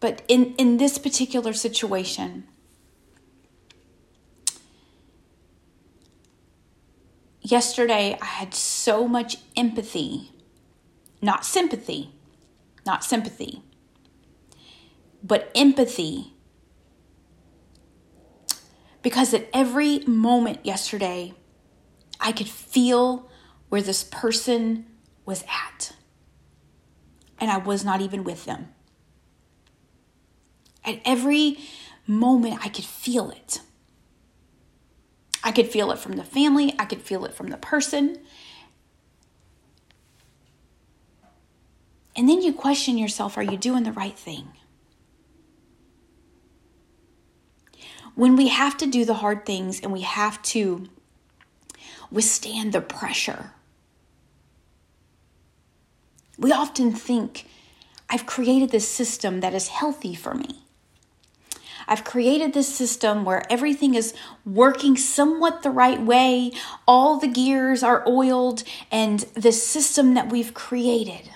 but 0.00 0.22
in 0.28 0.54
in 0.56 0.76
this 0.78 0.98
particular 0.98 1.52
situation 1.52 2.44
yesterday 7.40 8.16
i 8.20 8.24
had 8.24 8.54
so 8.54 9.06
much 9.06 9.36
empathy 9.56 10.32
not 11.20 11.44
sympathy 11.44 12.12
not 12.86 13.04
sympathy 13.04 13.62
but 15.22 15.50
empathy. 15.54 16.34
Because 19.02 19.32
at 19.32 19.48
every 19.52 20.00
moment 20.00 20.64
yesterday 20.64 21.34
I 22.20 22.32
could 22.32 22.48
feel 22.48 23.30
where 23.68 23.82
this 23.82 24.04
person 24.04 24.86
was 25.24 25.44
at. 25.48 25.92
And 27.40 27.50
I 27.50 27.58
was 27.58 27.84
not 27.84 28.00
even 28.00 28.24
with 28.24 28.44
them. 28.44 28.68
At 30.84 31.00
every 31.04 31.58
moment, 32.06 32.64
I 32.64 32.68
could 32.68 32.84
feel 32.84 33.30
it. 33.30 33.60
I 35.44 35.52
could 35.52 35.68
feel 35.68 35.92
it 35.92 35.98
from 35.98 36.12
the 36.12 36.24
family, 36.24 36.74
I 36.78 36.84
could 36.84 37.02
feel 37.02 37.24
it 37.24 37.34
from 37.34 37.48
the 37.48 37.56
person. 37.56 38.18
And 42.16 42.28
then 42.28 42.42
you 42.42 42.52
question 42.52 42.98
yourself 42.98 43.38
are 43.38 43.42
you 43.42 43.56
doing 43.56 43.84
the 43.84 43.92
right 43.92 44.18
thing? 44.18 44.48
When 48.16 48.34
we 48.34 48.48
have 48.48 48.76
to 48.78 48.86
do 48.86 49.04
the 49.04 49.14
hard 49.14 49.46
things 49.46 49.80
and 49.80 49.92
we 49.92 50.00
have 50.00 50.42
to 50.42 50.88
withstand 52.10 52.72
the 52.72 52.80
pressure. 52.80 53.52
We 56.38 56.52
often 56.52 56.92
think, 56.92 57.46
I've 58.08 58.26
created 58.26 58.70
this 58.70 58.88
system 58.88 59.40
that 59.40 59.54
is 59.54 59.68
healthy 59.68 60.14
for 60.14 60.34
me. 60.34 60.64
I've 61.86 62.04
created 62.04 62.52
this 62.52 62.74
system 62.74 63.24
where 63.24 63.50
everything 63.50 63.94
is 63.94 64.14
working 64.44 64.96
somewhat 64.96 65.62
the 65.62 65.70
right 65.70 66.00
way, 66.00 66.52
all 66.86 67.18
the 67.18 67.28
gears 67.28 67.82
are 67.82 68.06
oiled, 68.06 68.62
and 68.90 69.20
the 69.34 69.52
system 69.52 70.14
that 70.14 70.28
we've 70.28 70.52
created. 70.52 71.30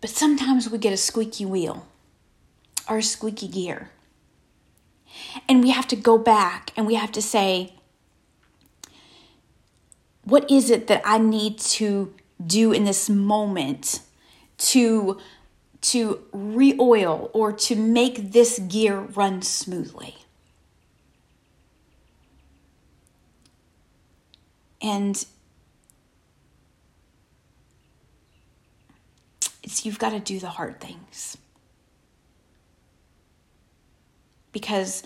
But 0.00 0.10
sometimes 0.10 0.70
we 0.70 0.78
get 0.78 0.92
a 0.92 0.98
squeaky 0.98 1.44
wheel 1.44 1.86
or 2.88 2.98
a 2.98 3.02
squeaky 3.02 3.48
gear. 3.48 3.90
And 5.48 5.62
we 5.62 5.70
have 5.70 5.86
to 5.88 5.96
go 5.96 6.18
back 6.18 6.72
and 6.76 6.86
we 6.86 6.94
have 6.94 7.12
to 7.12 7.22
say, 7.22 7.74
what 10.24 10.50
is 10.50 10.70
it 10.70 10.86
that 10.86 11.02
I 11.04 11.18
need 11.18 11.58
to 11.58 12.14
do 12.44 12.72
in 12.72 12.84
this 12.84 13.08
moment 13.08 14.00
to 14.58 15.18
to 15.82 16.20
re-oil 16.32 17.30
or 17.32 17.52
to 17.54 17.74
make 17.74 18.32
this 18.32 18.58
gear 18.58 19.00
run 19.00 19.42
smoothly? 19.42 20.16
And 24.82 25.24
it's 29.62 29.84
you've 29.84 29.98
got 29.98 30.10
to 30.10 30.20
do 30.20 30.38
the 30.38 30.50
hard 30.50 30.80
things 30.80 31.36
because 34.52 35.02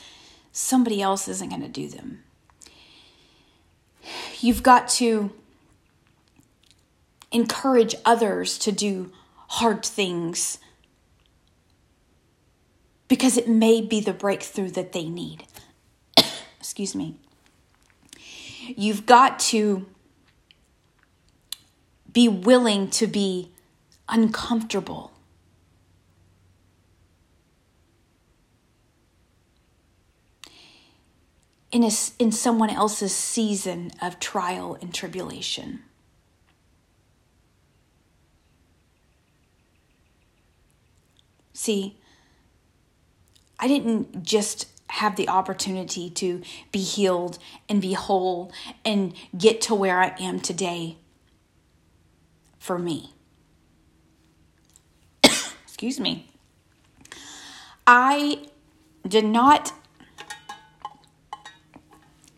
somebody 0.52 1.02
else 1.02 1.28
isn't 1.28 1.48
going 1.48 1.62
to 1.62 1.68
do 1.68 1.88
them. 1.88 2.22
You've 4.40 4.62
got 4.62 4.88
to 4.90 5.32
encourage 7.32 7.94
others 8.04 8.58
to 8.58 8.70
do 8.70 9.10
hard 9.48 9.84
things 9.84 10.58
because 13.08 13.36
it 13.36 13.48
may 13.48 13.80
be 13.80 14.00
the 14.00 14.12
breakthrough 14.12 14.70
that 14.70 14.92
they 14.92 15.08
need. 15.08 15.44
Excuse 16.58 16.94
me. 16.94 17.16
You've 18.76 19.06
got 19.06 19.38
to 19.40 19.86
be 22.12 22.28
willing 22.28 22.88
to 22.90 23.06
be 23.06 23.50
uncomfortable 24.08 25.13
in, 31.74 31.82
a, 31.82 31.90
in 32.20 32.30
someone 32.30 32.70
else's 32.70 33.12
season 33.12 33.90
of 34.00 34.20
trial 34.20 34.78
and 34.80 34.94
tribulation. 34.94 35.80
See, 41.52 41.98
I 43.58 43.66
didn't 43.66 44.22
just 44.22 44.68
have 44.88 45.16
the 45.16 45.28
opportunity 45.28 46.08
to 46.10 46.42
be 46.70 46.78
healed 46.78 47.38
and 47.68 47.82
be 47.82 47.94
whole 47.94 48.52
and 48.84 49.12
get 49.36 49.60
to 49.62 49.74
where 49.74 49.98
I 49.98 50.14
am 50.20 50.38
today 50.38 50.98
for 52.60 52.78
me. 52.78 53.14
Excuse 55.24 55.98
me. 55.98 56.30
I 57.84 58.46
did 59.08 59.24
not 59.24 59.72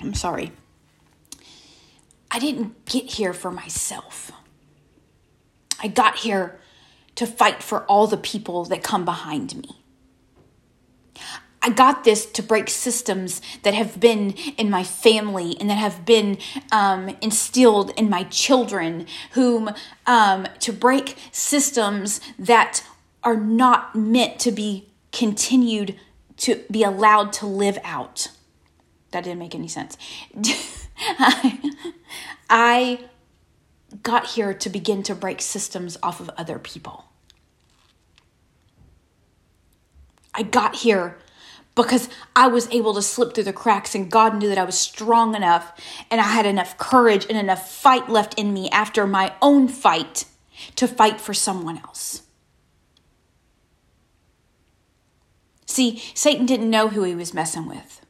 I'm 0.01 0.15
sorry. 0.15 0.53
I 2.31 2.39
didn't 2.39 2.85
get 2.85 3.05
here 3.05 3.33
for 3.33 3.51
myself. 3.51 4.33
I 5.81 5.89
got 5.89 6.17
here 6.19 6.59
to 7.15 7.27
fight 7.27 7.63
for 7.63 7.85
all 7.85 8.07
the 8.07 8.17
people 8.17 8.65
that 8.67 8.83
come 8.83 9.05
behind 9.05 9.57
me. 9.57 9.83
I 11.63 11.71
got 11.71 12.05
this 12.05 12.27
to 12.27 12.43
break 12.43 12.71
systems 12.71 13.43
that 13.63 13.75
have 13.75 13.99
been 13.99 14.33
in 14.57 14.71
my 14.71 14.85
family 14.85 15.57
and 15.59 15.69
that 15.69 15.79
have 15.79 16.05
been 16.05 16.39
um, 16.71 17.17
instilled 17.21 17.91
in 17.97 18.09
my 18.09 18.23
children, 18.25 19.07
whom 19.33 19.71
um, 20.07 20.47
to 20.61 20.73
break 20.73 21.17
systems 21.33 22.21
that 22.39 22.85
are 23.25 23.37
not 23.37 23.97
meant 23.97 24.39
to 24.41 24.53
be 24.53 24.91
continued 25.11 25.97
to 26.37 26.63
be 26.71 26.85
allowed 26.85 27.33
to 27.33 27.47
live 27.47 27.79
out 27.83 28.29
that 29.11 29.25
didn't 29.25 29.39
make 29.39 29.55
any 29.55 29.69
sense. 29.69 29.97
I, 32.49 33.01
got 34.03 34.27
here 34.27 34.53
to 34.53 34.69
begin 34.69 35.03
to 35.05 35.15
break 35.15 35.41
systems 35.41 35.97
off 36.03 36.21
of 36.21 36.31
other 36.37 36.59
people. 36.59 37.05
I 40.35 40.43
got 40.43 40.77
here 40.77 41.19
because 41.75 42.09
I 42.35 42.49
was 42.49 42.69
able 42.71 42.95
to 42.95 43.03
slip 43.03 43.35
through 43.35 43.45
the 43.45 43.53
cracks 43.53 43.95
and 43.95 44.11
God 44.11 44.37
knew 44.37 44.49
that 44.49 44.59
I 44.59 44.65
was 44.65 44.79
strong 44.79 45.35
enough 45.35 45.73
and 46.11 46.21
I 46.21 46.25
had 46.25 46.47
enough 46.47 46.77
courage 46.79 47.27
and 47.29 47.39
enough 47.39 47.71
fight 47.71 48.09
left 48.09 48.39
in 48.39 48.53
me 48.53 48.69
after 48.71 49.07
my 49.07 49.35
own 49.41 49.69
fight 49.69 50.25
to 50.77 50.89
fight 50.89 51.21
for 51.21 51.35
someone 51.35 51.79
else. 51.79 52.23
See, 55.67 56.03
Satan 56.15 56.47
didn't 56.47 56.71
know 56.71 56.89
who 56.89 57.03
he 57.03 57.15
was 57.15 57.35
messing 57.35 57.67
with. 57.67 58.06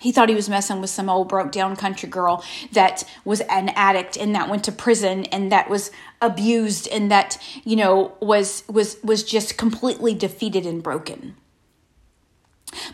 He 0.00 0.12
thought 0.12 0.28
he 0.28 0.34
was 0.34 0.48
messing 0.48 0.80
with 0.80 0.90
some 0.90 1.10
old 1.10 1.28
broke 1.28 1.50
down 1.50 1.74
country 1.74 2.08
girl 2.08 2.44
that 2.72 3.02
was 3.24 3.40
an 3.42 3.70
addict 3.70 4.16
and 4.16 4.34
that 4.34 4.48
went 4.48 4.62
to 4.64 4.72
prison 4.72 5.24
and 5.26 5.50
that 5.50 5.68
was 5.68 5.90
abused 6.22 6.86
and 6.88 7.10
that, 7.10 7.36
you 7.64 7.74
know, 7.74 8.16
was 8.20 8.62
was 8.68 8.98
was 9.02 9.24
just 9.24 9.58
completely 9.58 10.14
defeated 10.14 10.64
and 10.66 10.84
broken. 10.84 11.34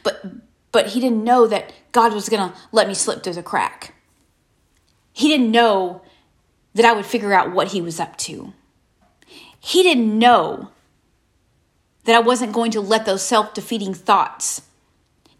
But 0.02 0.24
but 0.72 0.88
he 0.88 1.00
didn't 1.00 1.22
know 1.22 1.46
that 1.46 1.72
God 1.92 2.14
was 2.14 2.30
going 2.30 2.50
to 2.50 2.56
let 2.72 2.88
me 2.88 2.94
slip 2.94 3.22
through 3.22 3.34
the 3.34 3.42
crack. 3.42 3.94
He 5.12 5.28
didn't 5.28 5.50
know 5.50 6.02
that 6.72 6.86
I 6.86 6.92
would 6.92 7.06
figure 7.06 7.34
out 7.34 7.52
what 7.52 7.68
he 7.68 7.82
was 7.82 8.00
up 8.00 8.16
to. 8.18 8.52
He 9.60 9.82
didn't 9.82 10.18
know 10.18 10.70
that 12.04 12.16
I 12.16 12.20
wasn't 12.20 12.52
going 12.52 12.70
to 12.72 12.80
let 12.80 13.06
those 13.06 13.22
self-defeating 13.22 13.94
thoughts 13.94 14.62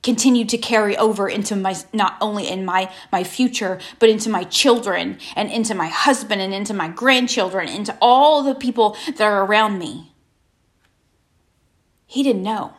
continue 0.05 0.45
to 0.45 0.59
carry 0.59 0.97
over 0.99 1.29
into 1.29 1.57
my 1.57 1.75
not 1.93 2.17
only 2.21 2.47
in 2.47 2.65
my 2.65 2.93
my 3.11 3.25
future 3.25 3.81
but 3.99 4.09
into 4.09 4.29
my 4.29 4.45
children 4.45 5.19
and 5.35 5.51
into 5.51 5.75
my 5.75 5.89
husband 5.89 6.41
and 6.41 6.55
into 6.55 6.75
my 6.75 6.87
grandchildren 6.87 7.69
into 7.69 7.97
all 8.01 8.45
the 8.45 8.55
people 8.55 8.97
that 9.07 9.23
are 9.23 9.45
around 9.45 9.79
me. 9.79 10.13
He 12.07 12.23
didn't 12.23 12.43
know. 12.43 12.75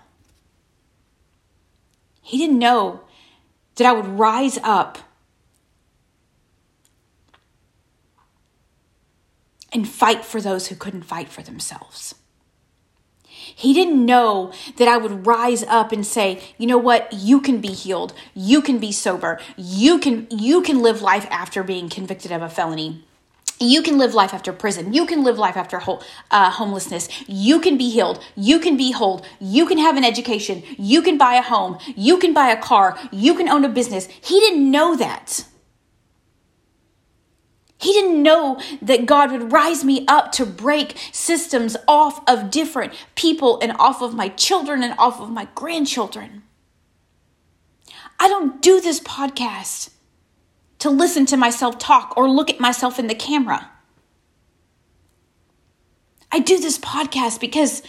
He 2.21 2.37
didn't 2.37 2.59
know 2.59 3.01
that 3.75 3.87
I 3.87 3.91
would 3.91 4.07
rise 4.07 4.57
up 4.63 4.99
and 9.73 9.87
fight 9.87 10.23
for 10.23 10.39
those 10.39 10.67
who 10.67 10.75
couldn't 10.75 11.03
fight 11.03 11.27
for 11.27 11.41
themselves 11.41 12.15
he 13.53 13.73
didn't 13.73 14.05
know 14.05 14.51
that 14.77 14.87
I 14.87 14.97
would 14.97 15.25
rise 15.27 15.63
up 15.63 15.91
and 15.91 16.05
say, 16.05 16.41
"You 16.57 16.67
know 16.67 16.77
what? 16.77 17.11
You 17.13 17.39
can 17.39 17.59
be 17.59 17.69
healed. 17.69 18.13
You 18.33 18.61
can 18.61 18.79
be 18.79 18.91
sober. 18.91 19.39
You 19.57 19.99
can 19.99 20.27
you 20.29 20.61
can 20.61 20.81
live 20.81 21.01
life 21.01 21.27
after 21.29 21.63
being 21.63 21.89
convicted 21.89 22.31
of 22.31 22.41
a 22.41 22.49
felony." 22.49 23.03
You 23.59 23.81
can 23.81 23.97
live 23.97 24.13
life 24.13 24.33
after 24.33 24.51
prison. 24.51 24.93
You 24.93 25.05
can 25.05 25.23
live 25.23 25.37
life 25.37 25.55
after 25.55 25.81
uh, 26.29 26.49
homelessness. 26.51 27.07
You 27.27 27.61
can 27.61 27.77
be 27.77 27.89
healed. 27.89 28.21
You 28.35 28.59
can 28.59 28.75
be 28.75 28.91
whole. 28.91 29.25
You 29.39 29.65
can 29.65 29.77
have 29.77 29.95
an 29.95 30.03
education. 30.03 30.63
You 30.77 31.01
can 31.01 31.17
buy 31.17 31.35
a 31.35 31.41
home. 31.41 31.77
You 31.95 32.17
can 32.17 32.33
buy 32.33 32.49
a 32.49 32.61
car. 32.61 32.97
You 33.11 33.33
can 33.33 33.47
own 33.47 33.63
a 33.63 33.69
business. 33.69 34.07
He 34.07 34.39
didn't 34.41 34.69
know 34.69 34.97
that. 34.97 35.45
He 37.77 37.91
didn't 37.91 38.23
know 38.23 38.59
that 38.81 39.05
God 39.05 39.31
would 39.31 39.51
rise 39.51 39.83
me 39.83 40.05
up 40.07 40.31
to 40.33 40.45
break 40.45 40.97
systems 41.11 41.75
off 41.87 42.21
of 42.27 42.49
different 42.49 42.93
people 43.15 43.59
and 43.61 43.73
off 43.73 44.01
of 44.01 44.13
my 44.13 44.29
children 44.29 44.81
and 44.81 44.97
off 44.97 45.19
of 45.19 45.29
my 45.29 45.47
grandchildren. 45.55 46.43
I 48.19 48.29
don't 48.29 48.61
do 48.61 48.79
this 48.79 48.99
podcast 49.01 49.89
to 50.79 50.89
listen 50.89 51.25
to 51.27 51.37
myself 51.37 51.77
talk 51.77 52.13
or 52.15 52.29
look 52.29 52.49
at 52.49 52.59
myself 52.59 52.97
in 52.97 53.07
the 53.07 53.15
camera. 53.15 53.71
I 56.31 56.39
do 56.39 56.59
this 56.59 56.77
podcast 56.79 57.39
because 57.39 57.81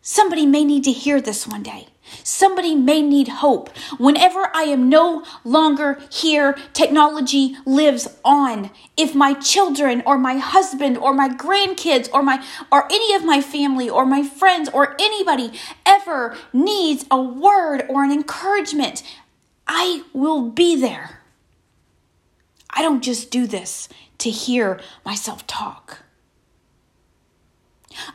somebody 0.00 0.46
may 0.46 0.64
need 0.64 0.84
to 0.84 0.92
hear 0.92 1.20
this 1.20 1.46
one 1.46 1.62
day. 1.62 1.88
Somebody 2.22 2.74
may 2.74 3.02
need 3.02 3.28
hope. 3.28 3.76
Whenever 3.98 4.50
I 4.54 4.62
am 4.62 4.88
no 4.88 5.24
longer 5.44 5.98
here, 6.10 6.56
technology 6.72 7.56
lives 7.64 8.08
on. 8.24 8.70
If 8.96 9.14
my 9.14 9.34
children 9.34 10.02
or 10.06 10.18
my 10.18 10.38
husband 10.38 10.98
or 10.98 11.12
my 11.12 11.28
grandkids 11.28 12.08
or 12.12 12.22
my 12.22 12.44
or 12.70 12.86
any 12.86 13.14
of 13.14 13.24
my 13.24 13.40
family 13.40 13.88
or 13.88 14.06
my 14.06 14.22
friends 14.22 14.68
or 14.72 14.96
anybody 15.00 15.52
ever 15.84 16.36
needs 16.52 17.04
a 17.10 17.20
word 17.20 17.84
or 17.88 18.04
an 18.04 18.12
encouragement, 18.12 19.02
I 19.66 20.02
will 20.12 20.50
be 20.50 20.80
there. 20.80 21.20
I 22.70 22.82
don't 22.82 23.02
just 23.02 23.30
do 23.30 23.46
this 23.46 23.88
to 24.18 24.30
hear 24.30 24.80
myself 25.04 25.46
talk. 25.46 26.05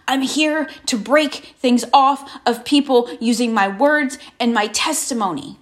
I'm 0.08 0.22
here 0.22 0.70
to 0.88 0.98
break 0.98 1.56
things 1.60 1.86
off 1.94 2.30
of 2.46 2.66
people 2.66 3.10
using 3.20 3.54
my 3.54 3.68
words 3.68 4.18
and 4.40 4.54
my 4.54 4.68
testimony. 4.68 5.58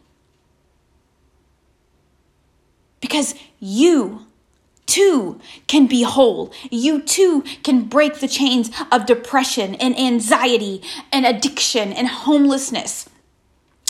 Because 3.02 3.36
you 3.60 4.28
too 4.90 5.40
can 5.68 5.88
be 5.88 6.02
whole. 6.02 6.52
You 6.72 7.02
too 7.02 7.44
can 7.64 7.84
break 7.84 8.20
the 8.20 8.28
chains 8.28 8.72
of 8.92 9.06
depression 9.06 9.76
and 9.76 9.98
anxiety 9.98 10.82
and 11.12 11.26
addiction 11.26 11.94
and 11.94 12.08
homelessness. 12.08 13.08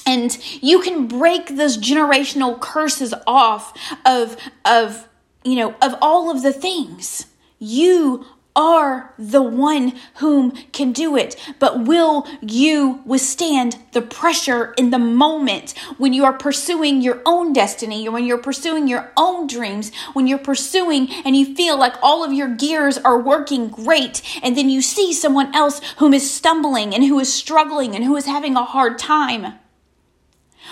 And 0.06 0.38
you 0.62 0.82
can 0.82 1.08
break 1.08 1.56
those 1.56 1.78
generational 1.78 2.60
curses 2.60 3.14
off 3.26 3.74
of, 4.06 4.36
of, 4.66 5.08
you 5.44 5.56
know, 5.56 5.76
of 5.82 5.96
all 6.02 6.30
of 6.30 6.44
the 6.44 6.54
things. 6.54 7.28
You 7.60 8.26
are 8.60 9.14
the 9.18 9.42
one 9.42 9.94
whom 10.16 10.52
can 10.74 10.92
do 10.92 11.16
it. 11.16 11.38
But 11.60 11.86
will 11.86 12.28
you 12.42 13.02
withstand 13.06 13.78
the 13.94 14.02
pressure 14.02 14.74
in 14.78 14.90
the 14.90 15.00
moment 15.00 15.74
when 15.98 16.12
you 16.12 16.26
are 16.26 16.34
pursuing 16.34 17.02
your 17.02 17.22
own 17.26 17.54
destiny, 17.54 18.06
or 18.06 18.12
when 18.12 18.26
you're 18.26 18.38
pursuing 18.38 18.90
your 18.90 19.14
own 19.16 19.48
dreams, 19.48 19.94
when 20.12 20.28
you're 20.28 20.38
pursuing 20.38 21.10
and 21.24 21.38
you 21.38 21.56
feel 21.56 21.80
like 21.80 21.94
all 22.02 22.26
of 22.26 22.34
your 22.34 22.54
gears 22.54 22.98
are 22.98 23.18
working 23.18 23.70
great, 23.70 24.22
and 24.44 24.58
then 24.58 24.70
you 24.70 24.82
see 24.82 25.14
someone 25.14 25.56
else 25.56 25.80
whom 26.00 26.14
is 26.14 26.30
stumbling 26.30 26.94
and 26.94 27.06
who 27.06 27.18
is 27.18 27.34
struggling 27.34 27.96
and 27.96 28.04
who 28.04 28.18
is 28.18 28.26
having 28.26 28.58
a 28.58 28.66
hard 28.66 29.00
time? 29.00 29.54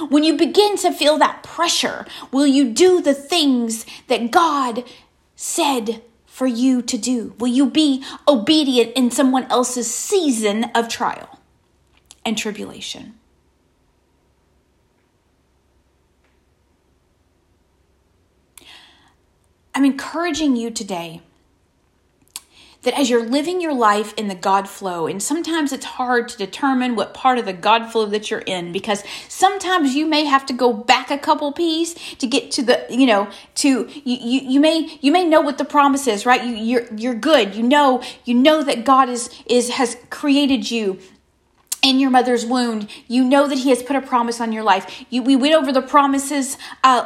When 0.10 0.26
you 0.26 0.36
begin 0.36 0.76
to 0.80 0.92
feel 0.92 1.18
that 1.20 1.42
pressure, 1.42 2.06
will 2.34 2.48
you 2.48 2.74
do 2.74 3.02
the 3.02 3.14
things 3.14 3.86
that 4.08 4.30
God 4.30 4.84
said 5.38 6.02
for 6.38 6.46
you 6.46 6.84
to 6.84 7.00
do? 7.00 7.34
Will 7.40 7.48
you 7.48 7.68
be 7.68 8.04
obedient 8.28 8.96
in 8.96 9.10
someone 9.10 9.46
else's 9.46 9.92
season 9.92 10.66
of 10.76 10.88
trial 10.88 11.40
and 12.24 12.38
tribulation? 12.38 13.16
I'm 19.74 19.84
encouraging 19.84 20.56
you 20.56 20.70
today 20.70 21.24
that 22.88 22.98
as 22.98 23.10
you're 23.10 23.26
living 23.26 23.60
your 23.60 23.74
life 23.74 24.14
in 24.14 24.30
the 24.30 24.36
God 24.36 24.70
flow, 24.70 25.08
and 25.08 25.22
sometimes 25.22 25.74
it's 25.74 25.84
hard 25.84 26.30
to 26.30 26.38
determine 26.38 26.96
what 26.96 27.14
part 27.14 27.38
of 27.38 27.44
the 27.44 27.52
God 27.52 27.92
flow 27.92 28.06
that 28.06 28.32
you're 28.32 28.40
in 28.40 28.72
because 28.72 29.04
sometimes 29.28 29.94
you 29.94 30.06
may 30.06 30.24
have 30.24 30.46
to 30.46 30.54
go 30.54 30.72
back 30.72 31.12
a 31.12 31.18
couple 31.18 31.52
P's 31.52 31.96
to 32.16 32.26
get 32.26 32.50
to 32.52 32.64
the, 32.64 32.86
you 32.90 33.06
know, 33.06 33.30
to 33.56 33.90
you 34.06 34.18
you, 34.18 34.52
you 34.52 34.60
may 34.62 34.98
you 35.02 35.12
may 35.12 35.26
know 35.26 35.42
what 35.42 35.58
the 35.58 35.66
promise 35.66 36.08
is, 36.08 36.26
right? 36.26 36.46
You 36.46 36.56
you're 36.56 36.96
you're 36.96 37.14
good. 37.14 37.56
You 37.56 37.64
know, 37.64 38.02
you 38.24 38.34
know 38.34 38.64
that 38.64 38.86
God 38.86 39.10
is 39.10 39.30
is 39.48 39.72
has 39.72 39.98
created 40.10 40.72
you 40.72 40.98
in 41.84 42.00
your 42.00 42.10
mother's 42.10 42.46
wound 42.46 42.90
you 43.08 43.24
know 43.24 43.48
that 43.48 43.60
he 43.60 43.70
has 43.70 43.84
put 43.84 43.96
a 43.96 44.02
promise 44.02 44.42
on 44.42 44.52
your 44.52 44.64
life 44.64 45.06
you, 45.12 45.22
we 45.22 45.36
went 45.36 45.54
over 45.54 45.72
the 45.72 45.82
promises 45.82 46.58
uh, 46.84 47.06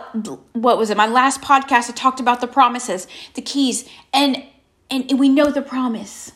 what 0.53 0.77
was 0.77 0.89
it 0.89 0.95
my 0.95 1.07
last 1.07 1.41
podcast 1.41 1.89
i 1.89 1.93
talked 1.93 2.21
about 2.21 2.39
the 2.39 2.47
promises 2.47 3.05
the 3.33 3.41
keys 3.41 3.87
and 4.13 4.41
and, 4.91 5.19
we 5.19 5.29
know 5.29 5.49
the 5.49 5.61
promise. 5.61 6.33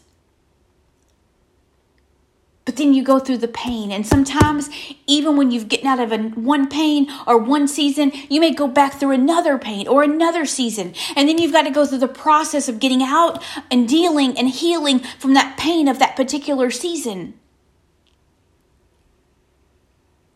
But 2.63 2.77
then 2.77 2.93
you 2.93 3.03
go 3.03 3.19
through 3.19 3.37
the 3.37 3.47
pain. 3.47 3.91
And 3.91 4.07
sometimes, 4.07 4.69
even 5.05 5.37
when 5.37 5.51
you've 5.51 5.69
gotten 5.69 5.85
out 5.85 5.99
of 5.99 6.11
a, 6.11 6.17
one 6.29 6.67
pain 6.67 7.07
or 7.27 7.37
one 7.37 7.67
season, 7.67 8.11
you 8.27 8.39
may 8.39 8.53
go 8.53 8.67
back 8.67 8.93
through 8.93 9.11
another 9.11 9.59
pain 9.59 9.87
or 9.87 10.01
another 10.01 10.45
season. 10.45 10.95
And 11.15 11.29
then 11.29 11.37
you've 11.37 11.51
got 11.51 11.63
to 11.63 11.69
go 11.69 11.85
through 11.85 11.99
the 11.99 12.07
process 12.07 12.67
of 12.67 12.79
getting 12.79 13.03
out 13.03 13.43
and 13.69 13.87
dealing 13.87 14.37
and 14.37 14.49
healing 14.49 14.99
from 15.19 15.35
that 15.35 15.57
pain 15.57 15.87
of 15.87 15.99
that 15.99 16.15
particular 16.15 16.71
season. 16.71 17.35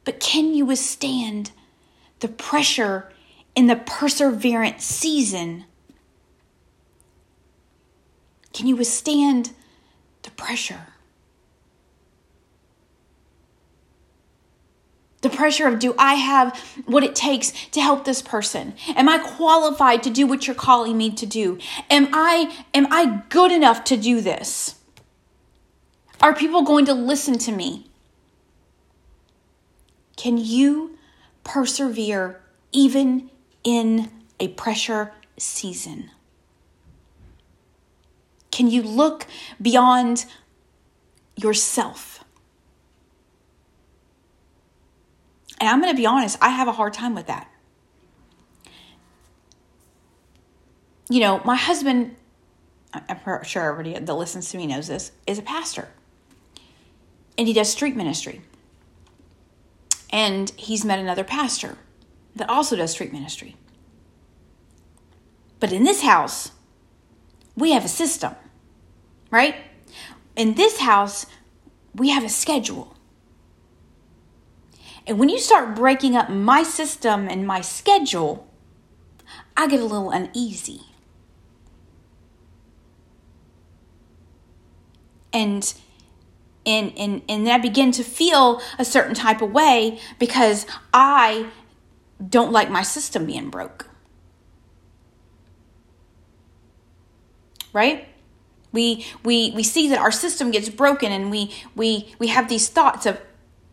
But 0.03 0.19
can 0.19 0.53
you 0.53 0.65
withstand 0.65 1.51
the 2.19 2.27
pressure 2.27 3.11
in 3.55 3.67
the 3.67 3.75
perseverance 3.75 4.83
season 4.83 5.65
can 8.59 8.67
you 8.67 8.75
withstand 8.75 9.53
the 10.23 10.31
pressure? 10.31 10.87
The 15.21 15.29
pressure 15.29 15.65
of 15.65 15.79
do 15.79 15.95
I 15.97 16.15
have 16.15 16.59
what 16.85 17.01
it 17.05 17.15
takes 17.15 17.51
to 17.67 17.79
help 17.79 18.03
this 18.03 18.21
person? 18.21 18.73
Am 18.97 19.07
I 19.07 19.17
qualified 19.17 20.03
to 20.03 20.09
do 20.09 20.27
what 20.27 20.45
you're 20.45 20.57
calling 20.57 20.97
me 20.97 21.09
to 21.09 21.25
do? 21.25 21.57
Am 21.89 22.09
I 22.11 22.53
am 22.73 22.87
I 22.91 23.23
good 23.29 23.53
enough 23.53 23.85
to 23.85 23.95
do 23.95 24.19
this? 24.19 24.75
Are 26.21 26.35
people 26.35 26.63
going 26.63 26.83
to 26.83 26.93
listen 26.93 27.37
to 27.37 27.53
me? 27.53 27.87
Can 30.17 30.37
you 30.37 30.97
persevere 31.45 32.41
even 32.73 33.29
in 33.63 34.11
a 34.37 34.49
pressure 34.49 35.13
season? 35.37 36.11
Can 38.59 38.69
you 38.69 38.81
look 38.81 39.25
beyond 39.61 40.25
yourself? 41.37 42.25
And 45.61 45.69
I'm 45.69 45.79
going 45.79 45.93
to 45.93 45.97
be 45.97 46.05
honest, 46.05 46.37
I 46.41 46.49
have 46.49 46.67
a 46.67 46.73
hard 46.73 46.91
time 46.91 47.15
with 47.15 47.27
that. 47.27 47.49
You 51.09 51.21
know, 51.21 51.41
my 51.45 51.55
husband, 51.55 52.17
I'm 52.93 53.43
sure 53.45 53.71
everybody 53.71 53.97
that 53.97 54.13
listens 54.13 54.49
to 54.49 54.57
me 54.57 54.67
knows 54.67 54.89
this, 54.89 55.13
is 55.25 55.39
a 55.39 55.41
pastor. 55.41 55.87
And 57.37 57.47
he 57.47 57.53
does 57.53 57.71
street 57.71 57.95
ministry. 57.95 58.41
And 60.09 60.49
he's 60.57 60.83
met 60.83 60.99
another 60.99 61.23
pastor 61.23 61.77
that 62.35 62.49
also 62.49 62.75
does 62.75 62.91
street 62.91 63.13
ministry. 63.13 63.55
But 65.61 65.71
in 65.71 65.85
this 65.85 66.01
house, 66.01 66.51
we 67.55 67.71
have 67.71 67.85
a 67.85 67.89
system, 67.89 68.35
right? 69.31 69.55
In 70.35 70.55
this 70.55 70.79
house, 70.79 71.25
we 71.93 72.09
have 72.09 72.23
a 72.23 72.29
schedule. 72.29 72.95
And 75.05 75.17
when 75.17 75.29
you 75.29 75.39
start 75.39 75.75
breaking 75.75 76.15
up 76.15 76.29
my 76.29 76.63
system 76.63 77.27
and 77.27 77.45
my 77.45 77.61
schedule, 77.61 78.47
I 79.57 79.67
get 79.67 79.79
a 79.79 79.83
little 79.83 80.11
uneasy. 80.11 80.81
And 85.33 85.73
and 86.65 86.93
and 86.97 87.21
and 87.27 87.49
I 87.49 87.57
begin 87.57 87.91
to 87.93 88.03
feel 88.03 88.61
a 88.77 88.85
certain 88.85 89.13
type 89.13 89.41
of 89.41 89.51
way 89.51 89.99
because 90.17 90.65
I 90.93 91.47
don't 92.27 92.51
like 92.51 92.69
my 92.69 92.83
system 92.83 93.25
being 93.25 93.49
broke. 93.49 93.87
Right? 97.73 98.07
We 98.71 99.05
we 99.23 99.51
we 99.55 99.63
see 99.63 99.89
that 99.89 99.99
our 99.99 100.11
system 100.11 100.51
gets 100.51 100.69
broken 100.69 101.11
and 101.11 101.31
we 101.31 101.51
we 101.75 102.13
we 102.19 102.27
have 102.27 102.49
these 102.49 102.69
thoughts 102.69 103.05
of, 103.05 103.19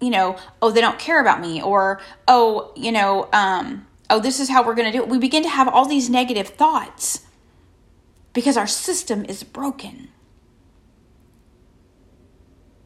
you 0.00 0.11
know, 0.11 0.38
oh 0.62 0.70
they 0.70 0.80
don't 0.80 0.98
care 0.98 1.20
about 1.20 1.40
me 1.40 1.62
or 1.62 2.00
oh, 2.26 2.72
you 2.76 2.92
know, 2.92 3.28
um 3.32 3.87
oh 4.09 4.20
this 4.20 4.40
is 4.40 4.48
how 4.48 4.64
we're 4.64 4.74
going 4.74 4.90
to 4.90 4.96
do 4.96 5.02
it. 5.02 5.09
We 5.09 5.18
begin 5.18 5.42
to 5.42 5.48
have 5.48 5.68
all 5.68 5.87
these 5.87 6.09
negative 6.09 6.48
thoughts 6.48 7.26
because 8.32 8.56
our 8.56 8.66
system 8.66 9.24
is 9.26 9.42
broken. 9.42 10.09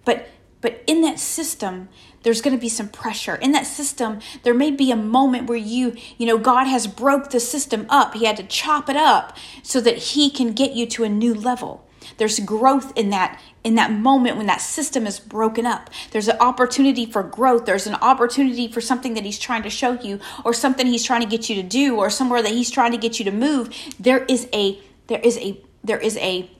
But 0.05 0.29
but 0.61 0.83
in 0.87 1.01
that 1.03 1.18
system, 1.18 1.88
there's 2.23 2.42
going 2.42 2.55
to 2.55 2.61
be 2.61 2.68
some 2.68 2.88
pressure. 2.88 3.37
In 3.37 3.53
that 3.53 3.66
system, 3.66 4.20
there 4.42 4.55
may 4.55 4.70
be 4.70 4.90
a 4.90 4.96
moment 4.96 5.49
where 5.49 5.57
you, 5.57 5.96
you 6.18 6.27
know, 6.27 6.37
God 6.37 6.66
has 6.66 6.87
broke 6.87 7.31
the 7.31 7.40
system 7.40 7.87
up. 7.88 8.14
He 8.14 8.27
had 8.27 8.37
to 8.37 8.42
chop 8.42 8.90
it 8.90 8.96
up 8.96 9.37
so 9.62 9.81
that 9.81 9.96
he 9.96 10.31
can 10.31 10.53
get 10.53 10.73
you 10.73 10.87
to 10.87 11.05
a 11.05 11.09
new 11.09 11.33
level. 11.33 11.87
There's 12.17 12.39
growth 12.41 12.93
in 12.97 13.11
that 13.11 13.41
in 13.63 13.75
that 13.75 13.93
moment 13.93 14.37
when 14.37 14.47
that 14.47 14.61
system 14.61 15.07
is 15.07 15.21
broken 15.21 15.67
up. 15.67 15.91
There's 16.13 16.29
an 16.29 16.39
opportunity 16.41 17.05
for 17.05 17.23
growth. 17.23 17.67
There's 17.67 17.87
an 17.87 17.97
opportunity 17.97 18.69
for 18.73 18.81
something 18.81 19.15
that 19.15 19.25
he's 19.25 19.39
trying 19.39 19.63
to 19.65 19.71
show 19.71 19.93
you 19.93 20.19
or 20.45 20.55
something 20.55 20.87
he's 20.87 21.05
trying 21.05 21.21
to 21.21 21.29
get 21.29 21.51
you 21.51 21.57
to 21.57 21.63
do 21.63 21.97
or 21.97 22.09
somewhere 22.09 22.43
that 22.43 22.53
he's 22.53 22.71
trying 22.71 22.93
to 22.93 22.99
get 22.99 23.19
you 23.19 23.25
to 23.27 23.31
move. 23.31 23.75
There 23.99 24.25
is 24.25 24.49
a 24.55 24.79
there 25.09 25.21
is 25.21 25.37
a 25.39 25.61
there 25.85 25.99
is 25.99 26.17
a 26.19 26.51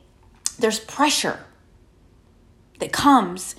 there's 0.59 0.81
pressure 0.81 1.41
that 2.81 2.93
comes 2.93 3.57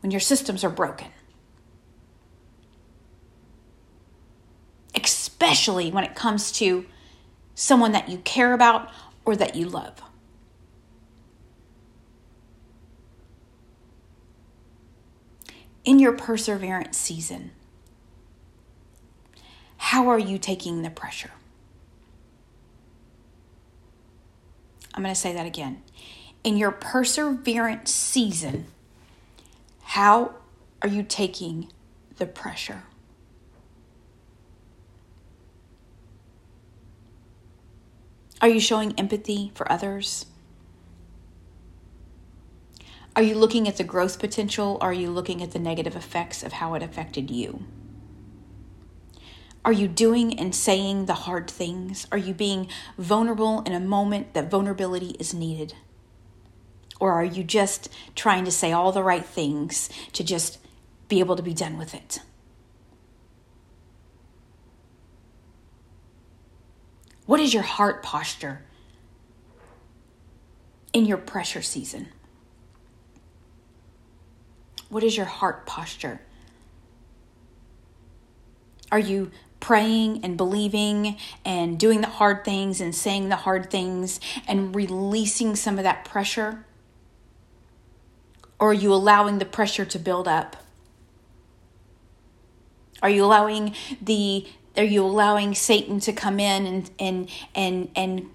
when 0.00 0.10
your 0.10 0.20
systems 0.20 0.64
are 0.64 0.70
broken. 0.70 1.08
Especially 4.94 5.90
when 5.90 6.04
it 6.04 6.14
comes 6.14 6.52
to 6.52 6.84
someone 7.54 7.92
that 7.92 8.08
you 8.08 8.18
care 8.18 8.52
about 8.52 8.90
or 9.24 9.36
that 9.36 9.54
you 9.54 9.66
love. 9.66 10.02
In 15.84 15.98
your 15.98 16.12
perseverance 16.12 16.98
season, 16.98 17.52
how 19.76 20.08
are 20.08 20.18
you 20.18 20.38
taking 20.38 20.82
the 20.82 20.90
pressure? 20.90 21.30
I'm 24.94 25.02
going 25.02 25.14
to 25.14 25.20
say 25.20 25.32
that 25.32 25.46
again. 25.46 25.82
In 26.44 26.56
your 26.56 26.70
perseverance 26.70 27.92
season, 27.92 28.66
how 29.82 30.34
are 30.82 30.88
you 30.88 31.02
taking 31.02 31.70
the 32.16 32.26
pressure? 32.26 32.82
Are 38.42 38.48
you 38.48 38.60
showing 38.60 38.98
empathy 38.98 39.52
for 39.54 39.70
others? 39.70 40.26
Are 43.16 43.22
you 43.22 43.34
looking 43.34 43.66
at 43.66 43.76
the 43.76 43.84
growth 43.84 44.18
potential? 44.18 44.78
Are 44.80 44.92
you 44.92 45.10
looking 45.10 45.42
at 45.42 45.50
the 45.50 45.58
negative 45.58 45.96
effects 45.96 46.42
of 46.42 46.54
how 46.54 46.74
it 46.74 46.82
affected 46.82 47.30
you? 47.30 47.64
Are 49.64 49.72
you 49.72 49.88
doing 49.88 50.38
and 50.38 50.54
saying 50.54 51.06
the 51.06 51.14
hard 51.14 51.50
things? 51.50 52.06
Are 52.10 52.18
you 52.18 52.32
being 52.32 52.68
vulnerable 52.96 53.62
in 53.62 53.72
a 53.72 53.80
moment 53.80 54.32
that 54.32 54.50
vulnerability 54.50 55.16
is 55.18 55.34
needed? 55.34 55.74
Or 56.98 57.12
are 57.12 57.24
you 57.24 57.42
just 57.42 57.88
trying 58.14 58.44
to 58.44 58.50
say 58.50 58.72
all 58.72 58.92
the 58.92 59.02
right 59.02 59.24
things 59.24 59.90
to 60.12 60.24
just 60.24 60.58
be 61.08 61.18
able 61.20 61.36
to 61.36 61.42
be 61.42 61.52
done 61.52 61.76
with 61.76 61.94
it? 61.94 62.20
What 67.26 67.40
is 67.40 67.52
your 67.52 67.62
heart 67.62 68.02
posture 68.02 68.62
in 70.92 71.06
your 71.06 71.18
pressure 71.18 71.62
season? 71.62 72.08
What 74.90 75.02
is 75.02 75.16
your 75.16 75.26
heart 75.26 75.64
posture? 75.66 76.20
Are 78.92 78.98
you 78.98 79.30
praying 79.60 80.24
and 80.24 80.36
believing 80.36 81.16
and 81.44 81.78
doing 81.78 82.00
the 82.00 82.08
hard 82.08 82.44
things 82.44 82.80
and 82.80 82.94
saying 82.94 83.28
the 83.28 83.36
hard 83.36 83.70
things 83.70 84.18
and 84.48 84.74
releasing 84.74 85.54
some 85.54 85.78
of 85.78 85.84
that 85.84 86.04
pressure? 86.04 86.66
Or 88.58 88.70
are 88.70 88.74
you 88.74 88.92
allowing 88.92 89.38
the 89.38 89.44
pressure 89.44 89.84
to 89.84 89.98
build 89.98 90.26
up? 90.26 90.56
Are 93.02 93.10
you 93.10 93.24
allowing 93.24 93.74
the 94.02 94.46
are 94.76 94.84
you 94.84 95.04
allowing 95.04 95.54
Satan 95.54 96.00
to 96.00 96.12
come 96.12 96.38
in 96.38 96.66
and 96.66 96.90
and 96.98 97.30
and 97.54 97.90
and 97.96 98.30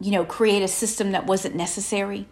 you 0.00 0.10
know 0.10 0.24
create 0.24 0.62
a 0.62 0.68
system 0.68 1.12
that 1.12 1.24
wasn't 1.24 1.54
necessary? 1.54 2.26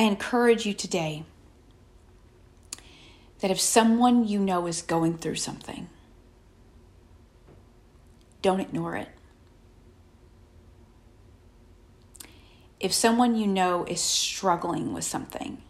I 0.00 0.04
encourage 0.04 0.64
you 0.64 0.72
today 0.72 1.24
that 3.40 3.50
if 3.50 3.60
someone 3.60 4.26
you 4.26 4.38
know 4.38 4.66
is 4.66 4.80
going 4.80 5.18
through 5.18 5.34
something, 5.34 5.90
don't 8.40 8.60
ignore 8.60 8.96
it. 8.96 9.10
If 12.80 12.94
someone 12.94 13.36
you 13.36 13.46
know 13.46 13.84
is 13.84 14.00
struggling 14.00 14.94
with 14.94 15.04
something, 15.04 15.60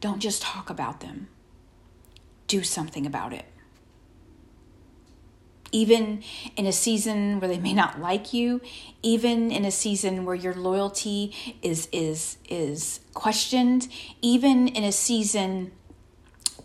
don't 0.00 0.18
just 0.18 0.42
talk 0.42 0.68
about 0.68 0.98
them, 0.98 1.28
do 2.48 2.64
something 2.64 3.06
about 3.06 3.32
it. 3.32 3.44
Even 5.72 6.22
in 6.56 6.66
a 6.66 6.72
season 6.72 7.40
where 7.40 7.48
they 7.48 7.58
may 7.58 7.74
not 7.74 8.00
like 8.00 8.32
you, 8.32 8.60
even 9.02 9.50
in 9.50 9.64
a 9.64 9.70
season 9.70 10.24
where 10.24 10.34
your 10.34 10.54
loyalty 10.54 11.34
is 11.62 11.88
is 11.92 12.38
is 12.48 13.00
questioned, 13.14 13.88
even 14.22 14.68
in 14.68 14.84
a 14.84 14.92
season 14.92 15.72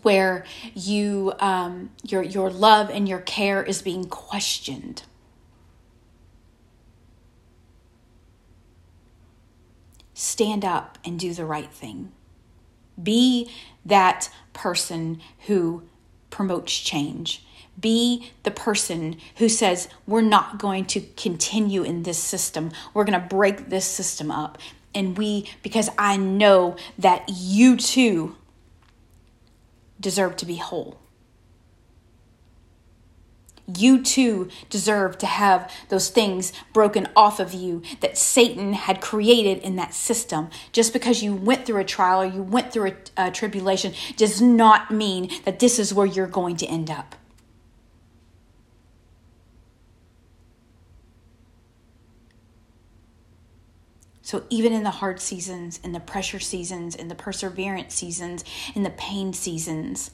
where 0.02 0.44
you 0.74 1.32
um, 1.38 1.90
your 2.04 2.22
your 2.22 2.50
love 2.50 2.90
and 2.90 3.08
your 3.08 3.20
care 3.20 3.62
is 3.62 3.82
being 3.82 4.04
questioned. 4.04 5.02
Stand 10.14 10.64
up 10.64 10.98
and 11.04 11.18
do 11.18 11.34
the 11.34 11.44
right 11.44 11.72
thing. 11.72 12.12
Be 13.02 13.50
that 13.84 14.30
person 14.52 15.20
who 15.46 15.82
promotes 16.30 16.78
change. 16.78 17.44
Be 17.80 18.30
the 18.42 18.50
person 18.50 19.16
who 19.36 19.48
says, 19.48 19.88
We're 20.06 20.20
not 20.20 20.58
going 20.58 20.84
to 20.86 21.00
continue 21.00 21.82
in 21.82 22.02
this 22.02 22.18
system. 22.18 22.70
We're 22.94 23.04
going 23.04 23.20
to 23.20 23.26
break 23.26 23.68
this 23.68 23.86
system 23.86 24.30
up. 24.30 24.58
And 24.94 25.16
we, 25.16 25.48
because 25.62 25.88
I 25.98 26.16
know 26.16 26.76
that 26.98 27.24
you 27.28 27.76
too 27.76 28.36
deserve 30.02 30.36
to 30.36 30.46
be 30.46 30.56
whole. 30.56 30.98
You 33.78 34.02
too 34.02 34.50
deserve 34.68 35.16
to 35.18 35.26
have 35.26 35.72
those 35.88 36.10
things 36.10 36.52
broken 36.72 37.08
off 37.16 37.40
of 37.40 37.54
you 37.54 37.82
that 38.00 38.18
Satan 38.18 38.72
had 38.72 39.00
created 39.00 39.58
in 39.62 39.76
that 39.76 39.94
system. 39.94 40.50
Just 40.72 40.92
because 40.92 41.22
you 41.22 41.34
went 41.34 41.64
through 41.64 41.80
a 41.80 41.84
trial 41.84 42.22
or 42.22 42.26
you 42.26 42.42
went 42.42 42.72
through 42.72 42.94
a, 43.16 43.28
a 43.28 43.30
tribulation 43.30 43.94
does 44.16 44.42
not 44.42 44.90
mean 44.90 45.30
that 45.44 45.60
this 45.60 45.78
is 45.78 45.94
where 45.94 46.06
you're 46.06 46.26
going 46.26 46.56
to 46.56 46.66
end 46.66 46.90
up. 46.90 47.14
So, 54.32 54.44
even 54.48 54.72
in 54.72 54.82
the 54.82 54.90
hard 54.90 55.20
seasons, 55.20 55.78
in 55.84 55.92
the 55.92 56.00
pressure 56.00 56.40
seasons, 56.40 56.94
in 56.94 57.08
the 57.08 57.14
perseverance 57.14 57.94
seasons, 57.94 58.46
in 58.74 58.82
the 58.82 58.88
pain 58.88 59.34
seasons, 59.34 60.10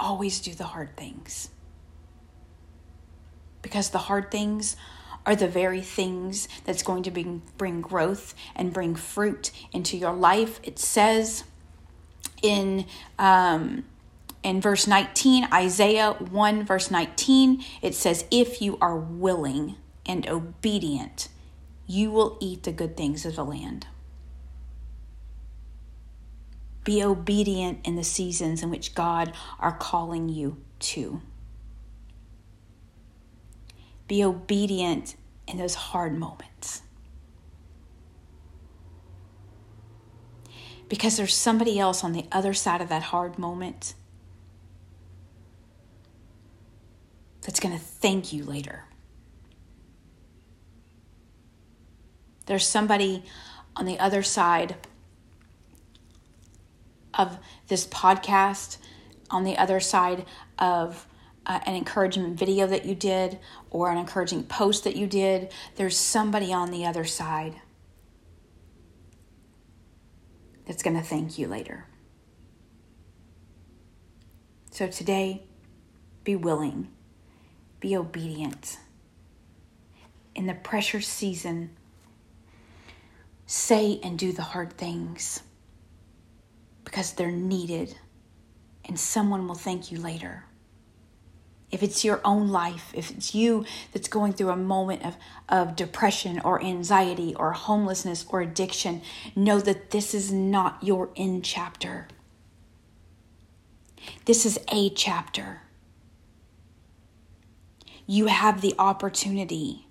always 0.00 0.40
do 0.40 0.52
the 0.54 0.64
hard 0.64 0.96
things. 0.96 1.50
Because 3.62 3.90
the 3.90 3.98
hard 3.98 4.32
things 4.32 4.74
are 5.24 5.36
the 5.36 5.46
very 5.46 5.82
things 5.82 6.48
that's 6.64 6.82
going 6.82 7.04
to 7.04 7.12
bring, 7.12 7.42
bring 7.58 7.80
growth 7.80 8.34
and 8.56 8.72
bring 8.72 8.96
fruit 8.96 9.52
into 9.72 9.96
your 9.96 10.14
life. 10.14 10.58
It 10.64 10.80
says 10.80 11.44
in 12.42 12.86
um, 13.20 13.84
in 14.42 14.60
verse 14.60 14.88
19, 14.88 15.46
Isaiah 15.52 16.14
1, 16.14 16.64
verse 16.64 16.90
19, 16.90 17.64
it 17.82 17.94
says, 17.94 18.24
If 18.32 18.60
you 18.60 18.78
are 18.80 18.96
willing 18.96 19.76
and 20.06 20.28
obedient, 20.28 21.28
you 21.86 22.10
will 22.10 22.38
eat 22.40 22.62
the 22.62 22.72
good 22.72 22.96
things 22.96 23.24
of 23.24 23.36
the 23.36 23.44
land. 23.44 23.86
Be 26.84 27.02
obedient 27.02 27.86
in 27.86 27.96
the 27.96 28.04
seasons 28.04 28.62
in 28.62 28.70
which 28.70 28.94
God 28.94 29.32
are 29.58 29.72
calling 29.72 30.28
you 30.28 30.58
to. 30.80 31.22
Be 34.06 34.22
obedient 34.22 35.16
in 35.48 35.56
those 35.56 35.74
hard 35.74 36.16
moments. 36.16 36.82
Because 40.88 41.16
there's 41.16 41.34
somebody 41.34 41.78
else 41.78 42.04
on 42.04 42.12
the 42.12 42.26
other 42.30 42.52
side 42.52 42.82
of 42.82 42.90
that 42.90 43.04
hard 43.04 43.38
moment 43.38 43.94
that's 47.40 47.60
going 47.60 47.76
to 47.76 47.82
thank 47.82 48.32
you 48.32 48.44
later. 48.44 48.83
There's 52.46 52.66
somebody 52.66 53.24
on 53.76 53.86
the 53.86 53.98
other 53.98 54.22
side 54.22 54.76
of 57.14 57.38
this 57.68 57.86
podcast, 57.86 58.78
on 59.30 59.44
the 59.44 59.56
other 59.56 59.80
side 59.80 60.26
of 60.58 61.06
uh, 61.46 61.60
an 61.66 61.74
encouragement 61.74 62.38
video 62.38 62.66
that 62.66 62.84
you 62.84 62.94
did 62.94 63.38
or 63.70 63.90
an 63.90 63.98
encouraging 63.98 64.44
post 64.44 64.84
that 64.84 64.96
you 64.96 65.06
did, 65.06 65.50
there's 65.76 65.96
somebody 65.96 66.52
on 66.52 66.70
the 66.70 66.86
other 66.86 67.04
side 67.04 67.54
that's 70.66 70.82
going 70.82 70.96
to 70.96 71.02
thank 71.02 71.38
you 71.38 71.46
later. 71.46 71.86
So 74.70 74.88
today, 74.88 75.42
be 76.24 76.34
willing, 76.34 76.88
be 77.80 77.96
obedient. 77.96 78.78
In 80.34 80.46
the 80.46 80.54
pressure 80.54 81.00
season, 81.00 81.70
say 83.46 84.00
and 84.02 84.18
do 84.18 84.32
the 84.32 84.42
hard 84.42 84.72
things 84.76 85.42
because 86.84 87.12
they're 87.12 87.30
needed 87.30 87.96
and 88.84 88.98
someone 88.98 89.46
will 89.46 89.54
thank 89.54 89.90
you 89.90 89.98
later. 89.98 90.44
If 91.70 91.82
it's 91.82 92.04
your 92.04 92.20
own 92.24 92.48
life, 92.48 92.92
if 92.94 93.10
it's 93.10 93.34
you 93.34 93.64
that's 93.92 94.06
going 94.06 94.34
through 94.34 94.50
a 94.50 94.56
moment 94.56 95.04
of, 95.04 95.16
of 95.48 95.74
depression 95.74 96.40
or 96.44 96.62
anxiety 96.62 97.34
or 97.34 97.52
homelessness 97.52 98.26
or 98.28 98.42
addiction, 98.42 99.02
know 99.34 99.58
that 99.60 99.90
this 99.90 100.14
is 100.14 100.30
not 100.30 100.78
your 100.82 101.10
end 101.16 101.44
chapter. 101.44 102.06
This 104.26 104.46
is 104.46 104.58
a 104.70 104.90
chapter. 104.90 105.62
You 108.06 108.26
have 108.26 108.60
the 108.60 108.74
opportunity 108.78 109.83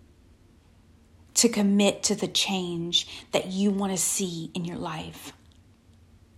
to 1.36 1.50
commit 1.50 2.04
to 2.04 2.16
the 2.16 2.28
change 2.28 3.08
that 3.32 3.48
you 3.48 3.72
want 3.72 3.92
to 3.92 3.98
see 3.98 4.52
in 4.54 4.66
your 4.66 4.78
life. 4.78 5.34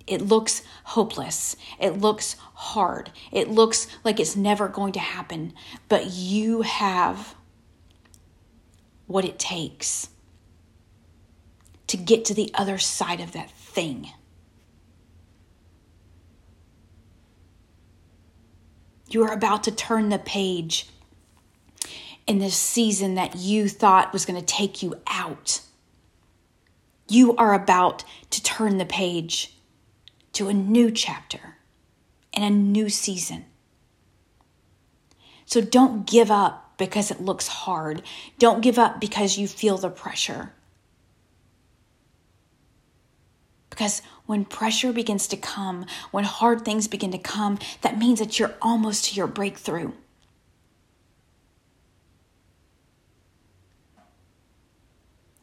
It 0.07 0.21
looks 0.21 0.61
hopeless. 0.83 1.55
It 1.79 1.99
looks 1.99 2.35
hard. 2.53 3.11
It 3.31 3.49
looks 3.49 3.87
like 4.03 4.19
it's 4.19 4.35
never 4.35 4.67
going 4.67 4.93
to 4.93 4.99
happen. 4.99 5.53
But 5.89 6.11
you 6.11 6.61
have 6.61 7.35
what 9.07 9.25
it 9.25 9.39
takes 9.39 10.09
to 11.87 11.97
get 11.97 12.25
to 12.25 12.33
the 12.33 12.51
other 12.53 12.77
side 12.77 13.19
of 13.19 13.31
that 13.33 13.51
thing. 13.51 14.11
You 19.09 19.23
are 19.23 19.33
about 19.33 19.63
to 19.65 19.71
turn 19.71 20.09
the 20.09 20.19
page 20.19 20.89
in 22.27 22.39
this 22.39 22.55
season 22.55 23.15
that 23.15 23.35
you 23.35 23.69
thought 23.69 24.13
was 24.13 24.25
going 24.25 24.39
to 24.39 24.45
take 24.45 24.81
you 24.81 24.95
out. 25.07 25.61
You 27.07 27.35
are 27.35 27.53
about 27.53 28.03
to 28.31 28.41
turn 28.41 28.77
the 28.77 28.85
page 28.85 29.57
to 30.33 30.47
a 30.47 30.53
new 30.53 30.89
chapter 30.91 31.57
and 32.33 32.43
a 32.43 32.49
new 32.49 32.89
season. 32.89 33.45
So 35.45 35.61
don't 35.61 36.07
give 36.07 36.31
up 36.31 36.77
because 36.77 37.11
it 37.11 37.21
looks 37.21 37.47
hard. 37.47 38.01
Don't 38.39 38.61
give 38.61 38.79
up 38.79 38.99
because 38.99 39.37
you 39.37 39.47
feel 39.47 39.77
the 39.77 39.89
pressure. 39.89 40.51
Because 43.69 44.01
when 44.25 44.45
pressure 44.45 44.91
begins 44.91 45.27
to 45.27 45.37
come, 45.37 45.85
when 46.11 46.23
hard 46.23 46.63
things 46.63 46.87
begin 46.87 47.11
to 47.11 47.17
come, 47.17 47.59
that 47.81 47.97
means 47.97 48.19
that 48.19 48.39
you're 48.39 48.55
almost 48.61 49.05
to 49.05 49.15
your 49.15 49.27
breakthrough. 49.27 49.91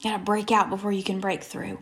You 0.02 0.10
gotta 0.10 0.22
break 0.24 0.50
out 0.50 0.68
before 0.68 0.90
you 0.90 1.04
can 1.04 1.20
break 1.20 1.44
through. 1.44 1.78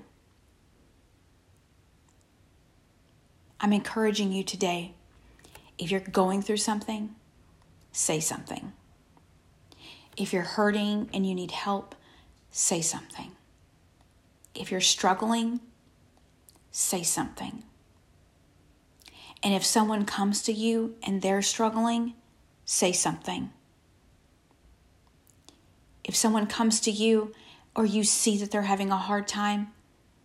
I'm 3.58 3.72
encouraging 3.72 4.30
you 4.30 4.44
today. 4.44 4.92
If 5.78 5.90
you're 5.90 6.00
going 6.00 6.42
through 6.42 6.58
something, 6.58 7.14
say 7.92 8.20
something. 8.20 8.74
If 10.18 10.34
you're 10.34 10.42
hurting 10.42 11.08
and 11.14 11.26
you 11.26 11.34
need 11.34 11.52
help, 11.52 11.94
say 12.50 12.82
something. 12.82 13.32
If 14.54 14.70
you're 14.70 14.82
struggling, 14.82 15.60
say 16.70 17.02
something. 17.02 17.64
And 19.42 19.54
if 19.54 19.64
someone 19.64 20.04
comes 20.04 20.42
to 20.42 20.52
you 20.52 20.96
and 21.02 21.22
they're 21.22 21.40
struggling, 21.40 22.12
say 22.66 22.92
something. 22.92 23.50
If 26.04 26.14
someone 26.14 26.46
comes 26.46 26.80
to 26.80 26.90
you 26.90 27.32
or 27.74 27.84
you 27.84 28.04
see 28.04 28.36
that 28.38 28.50
they're 28.50 28.62
having 28.62 28.90
a 28.90 28.96
hard 28.96 29.28
time, 29.28 29.68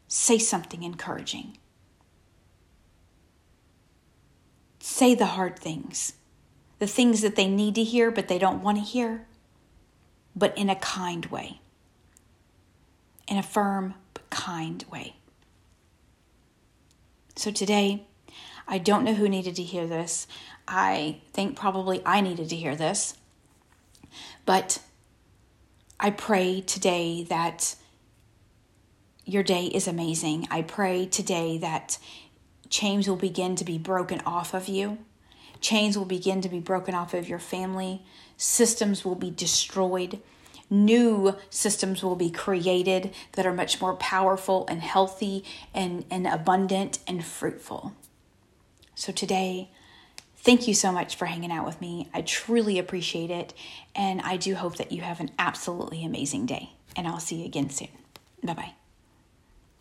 say 0.07 0.37
something 0.37 0.83
encouraging. 0.83 1.57
Say 4.79 5.15
the 5.15 5.25
hard 5.25 5.57
things, 5.57 6.13
the 6.79 6.87
things 6.87 7.21
that 7.21 7.35
they 7.35 7.47
need 7.47 7.75
to 7.75 7.83
hear 7.83 8.11
but 8.11 8.27
they 8.27 8.37
don't 8.37 8.61
want 8.61 8.77
to 8.77 8.83
hear, 8.83 9.25
but 10.35 10.57
in 10.57 10.69
a 10.69 10.75
kind 10.75 11.25
way, 11.27 11.59
in 13.27 13.37
a 13.37 13.43
firm 13.43 13.95
but 14.13 14.29
kind 14.29 14.83
way. 14.91 15.15
So 17.35 17.51
today, 17.51 18.05
I 18.67 18.77
don't 18.77 19.03
know 19.03 19.13
who 19.13 19.29
needed 19.29 19.55
to 19.57 19.63
hear 19.63 19.85
this. 19.87 20.27
I 20.67 21.21
think 21.33 21.55
probably 21.55 22.01
I 22.05 22.21
needed 22.21 22.49
to 22.49 22.55
hear 22.55 22.75
this. 22.75 23.15
But 24.45 24.79
I 25.99 26.11
pray 26.11 26.61
today 26.61 27.23
that 27.29 27.75
your 29.23 29.43
day 29.43 29.65
is 29.65 29.87
amazing. 29.87 30.47
I 30.51 30.61
pray 30.61 31.05
today 31.05 31.57
that 31.59 31.97
chains 32.69 33.07
will 33.07 33.15
begin 33.15 33.55
to 33.55 33.65
be 33.65 33.77
broken 33.77 34.21
off 34.25 34.53
of 34.53 34.67
you. 34.67 34.99
Chains 35.61 35.97
will 35.97 36.05
begin 36.05 36.41
to 36.41 36.49
be 36.49 36.59
broken 36.59 36.93
off 36.93 37.13
of 37.13 37.29
your 37.29 37.39
family. 37.39 38.03
Systems 38.37 39.05
will 39.05 39.15
be 39.15 39.31
destroyed. 39.31 40.19
New 40.69 41.35
systems 41.49 42.03
will 42.03 42.15
be 42.15 42.29
created 42.29 43.13
that 43.33 43.45
are 43.45 43.53
much 43.53 43.79
more 43.79 43.95
powerful 43.95 44.65
and 44.67 44.81
healthy 44.81 45.43
and, 45.73 46.05
and 46.11 46.27
abundant 46.27 46.99
and 47.07 47.23
fruitful. 47.23 47.93
So 48.95 49.11
today, 49.11 49.71
thank 50.45 50.67
you 50.67 50.73
so 50.73 50.91
much 50.91 51.15
for 51.15 51.25
hanging 51.25 51.51
out 51.51 51.65
with 51.65 51.81
me. 51.81 52.07
I 52.13 52.21
truly 52.21 52.79
appreciate 52.79 53.31
it. 53.31 53.53
And 53.95 54.21
I 54.21 54.37
do 54.37 54.55
hope 54.55 54.77
that 54.77 54.91
you 54.91 55.01
have 55.01 55.19
an 55.19 55.31
absolutely 55.39 56.05
amazing 56.05 56.45
day. 56.45 56.71
And 56.95 57.07
I'll 57.07 57.19
see 57.19 57.37
you 57.37 57.45
again 57.45 57.69
soon. 57.71 57.89
Bye 58.43 58.53
bye. 58.53 58.73